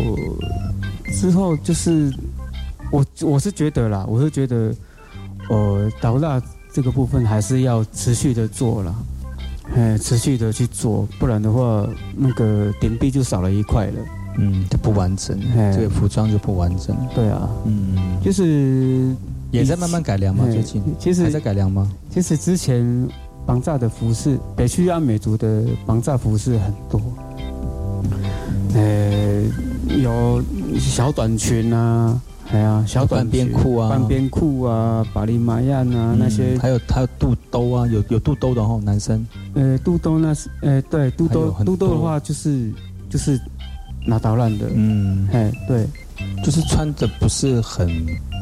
[1.13, 2.13] 之后就是
[2.91, 4.75] 我我是觉得啦，我是觉得
[5.51, 6.41] 呃，导蜡
[6.73, 8.95] 这个部分还是要持续的做了。
[9.75, 11.87] 哎，持续的去做，不然的话，
[12.17, 14.01] 那个点壁就少了一块了。
[14.39, 15.39] 嗯，就不完整，
[15.75, 16.97] 这个服装就不完整。
[17.15, 19.15] 对啊，嗯，就是
[19.51, 20.45] 也在慢慢改良嘛。
[20.51, 21.91] 最近其实还在改良吗？
[22.09, 23.09] 其实之前
[23.45, 27.01] 绑扎的服饰，北区阿美族的绑扎服饰很多。
[28.75, 29.43] 呃，
[30.03, 30.43] 有
[30.79, 32.19] 小短裙啊。
[32.51, 36.57] 哎呀，小短边裤啊，半边裤啊，巴黎马亚啊，那些。
[36.59, 39.27] 还有还有肚兜啊，有有肚兜的哦，男生。
[39.55, 42.73] 呃，肚兜那是，呃，对，肚兜肚兜的话就是
[43.11, 43.39] 就是
[44.07, 45.87] 拿捣乱的，嗯，哎，对，
[46.43, 47.87] 就是穿的不是很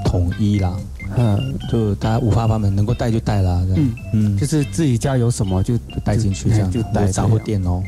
[0.04, 0.76] 统一啦，
[1.16, 3.92] 嗯，就大家五花八门，能够带就带啦，嗯。
[4.12, 7.82] 嗯，就是自己家有什么就带进去这样，就带杂货店哦。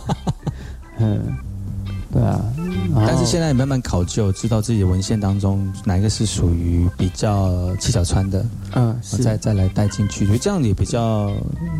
[1.00, 1.20] 嗯。
[2.12, 2.38] 对啊，
[2.94, 11.30] 但是现在也慢慢考究，知道自己的文献当中哪一个是属于比较七小川的，嗯，再再来带进去，所以这样也比较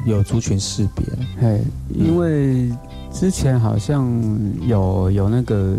[0.06, 1.04] 有族群识别。
[1.40, 1.60] 嘿，
[1.94, 2.72] 因为
[3.12, 4.10] 之前好像
[4.66, 5.76] 有有那个，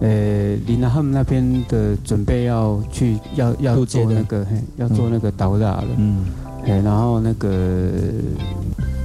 [0.00, 6.26] 呃，林南他们那边的准备要去要要做那个，嘿，要做那个导览了，嗯，
[6.64, 7.90] 嘿，然后那个。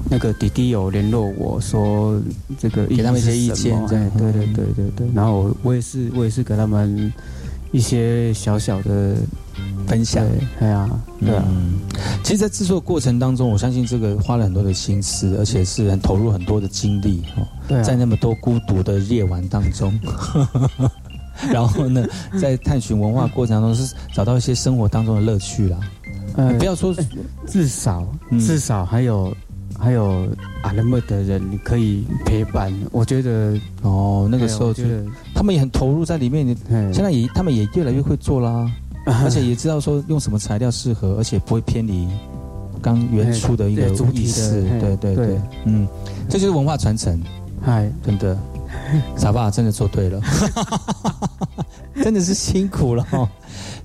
[0.09, 2.21] 那个弟弟有联络我说，
[2.59, 5.07] 这个给他们一些意见，对对对对对。
[5.13, 7.11] 然后我也是我也是给他们
[7.71, 9.15] 一些小小的
[9.87, 10.23] 分享，
[10.59, 10.89] 对啊，
[11.19, 11.43] 对啊。
[12.23, 17.47] 其实，在制作过程当中，我相信这个花了很多的心思，而且是很投入很多的精力哦。
[17.67, 19.99] 对在那么多孤独的夜晚当中，
[21.51, 22.05] 然后呢，
[22.39, 25.79] 在探寻文化过程当中，是找到一些生活当中的乐趣啦。
[26.35, 26.93] 呃，不要说
[27.47, 28.07] 至少
[28.39, 29.35] 至少还有。
[29.77, 30.27] 还有
[30.63, 34.83] 阿拉木的人可以陪伴，我觉得哦，那个时候就
[35.33, 36.45] 他们也很投入在里面。
[36.93, 38.71] 现在也他们也越来越会做啦，
[39.05, 42.07] 而且也知道说用什么材料适合，而且不会偏离
[42.81, 44.63] 刚原初的一个意思。
[44.79, 45.87] 对对对，嗯，
[46.29, 47.21] 这就是文化传承。
[47.63, 48.37] 嗨，真的，
[49.17, 50.21] 傻爸真的做对了，
[52.03, 53.27] 真的是辛苦了哈。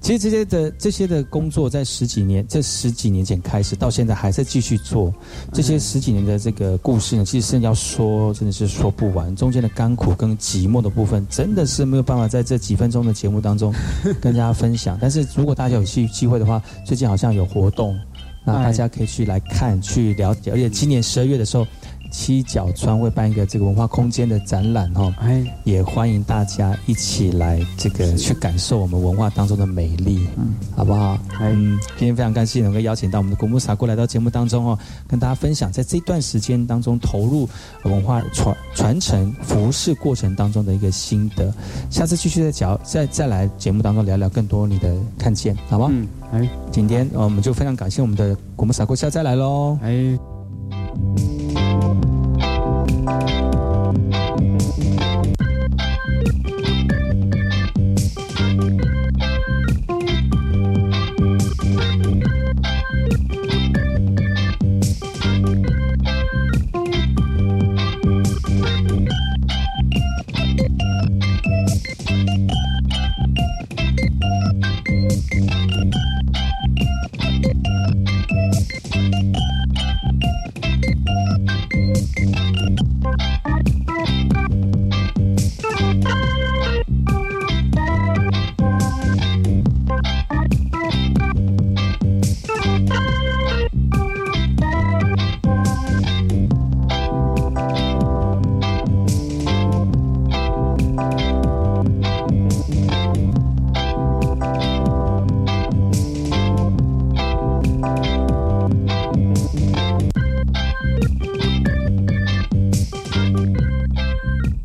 [0.01, 5.13] 其实这些的这些的工作，在十几年这十几年前开始，到现在还在继续做。
[5.53, 9.35] 这些十几年的这个故事呢，其实是要说，真的是说不完。
[9.37, 13.75] 中间的甘苦跟寂寞的部分，真的是没有办法在这几分钟的节目当中
[14.21, 14.97] 跟大家分享。
[15.01, 17.99] 但是如果大家有机机会的话，最近好像有活动，
[18.45, 20.51] 那大家可以去来看、去了解。
[20.51, 21.67] 而且今年十二月的时候。
[22.11, 31.17] 七角川会办一个这个文化空间的展览哈，哎，也欢迎大家一起来这个去感受我们文化当中的美丽，嗯，好不好？
[31.41, 37.49] 嗯，今天非常感谢能够邀请到我们的古木萨过来到节目当中哦，跟大家分享在这段时间当中投入
[37.85, 41.53] 文化传传承服饰过程当中的一个心得。
[41.91, 45.89] 下次继续再讲，再再来节目当中聊聊更多你的看见，好吗？
[45.91, 50.19] 嗯，哎，今天我们就非常感谢我们的古木萨过下再来喽，哎。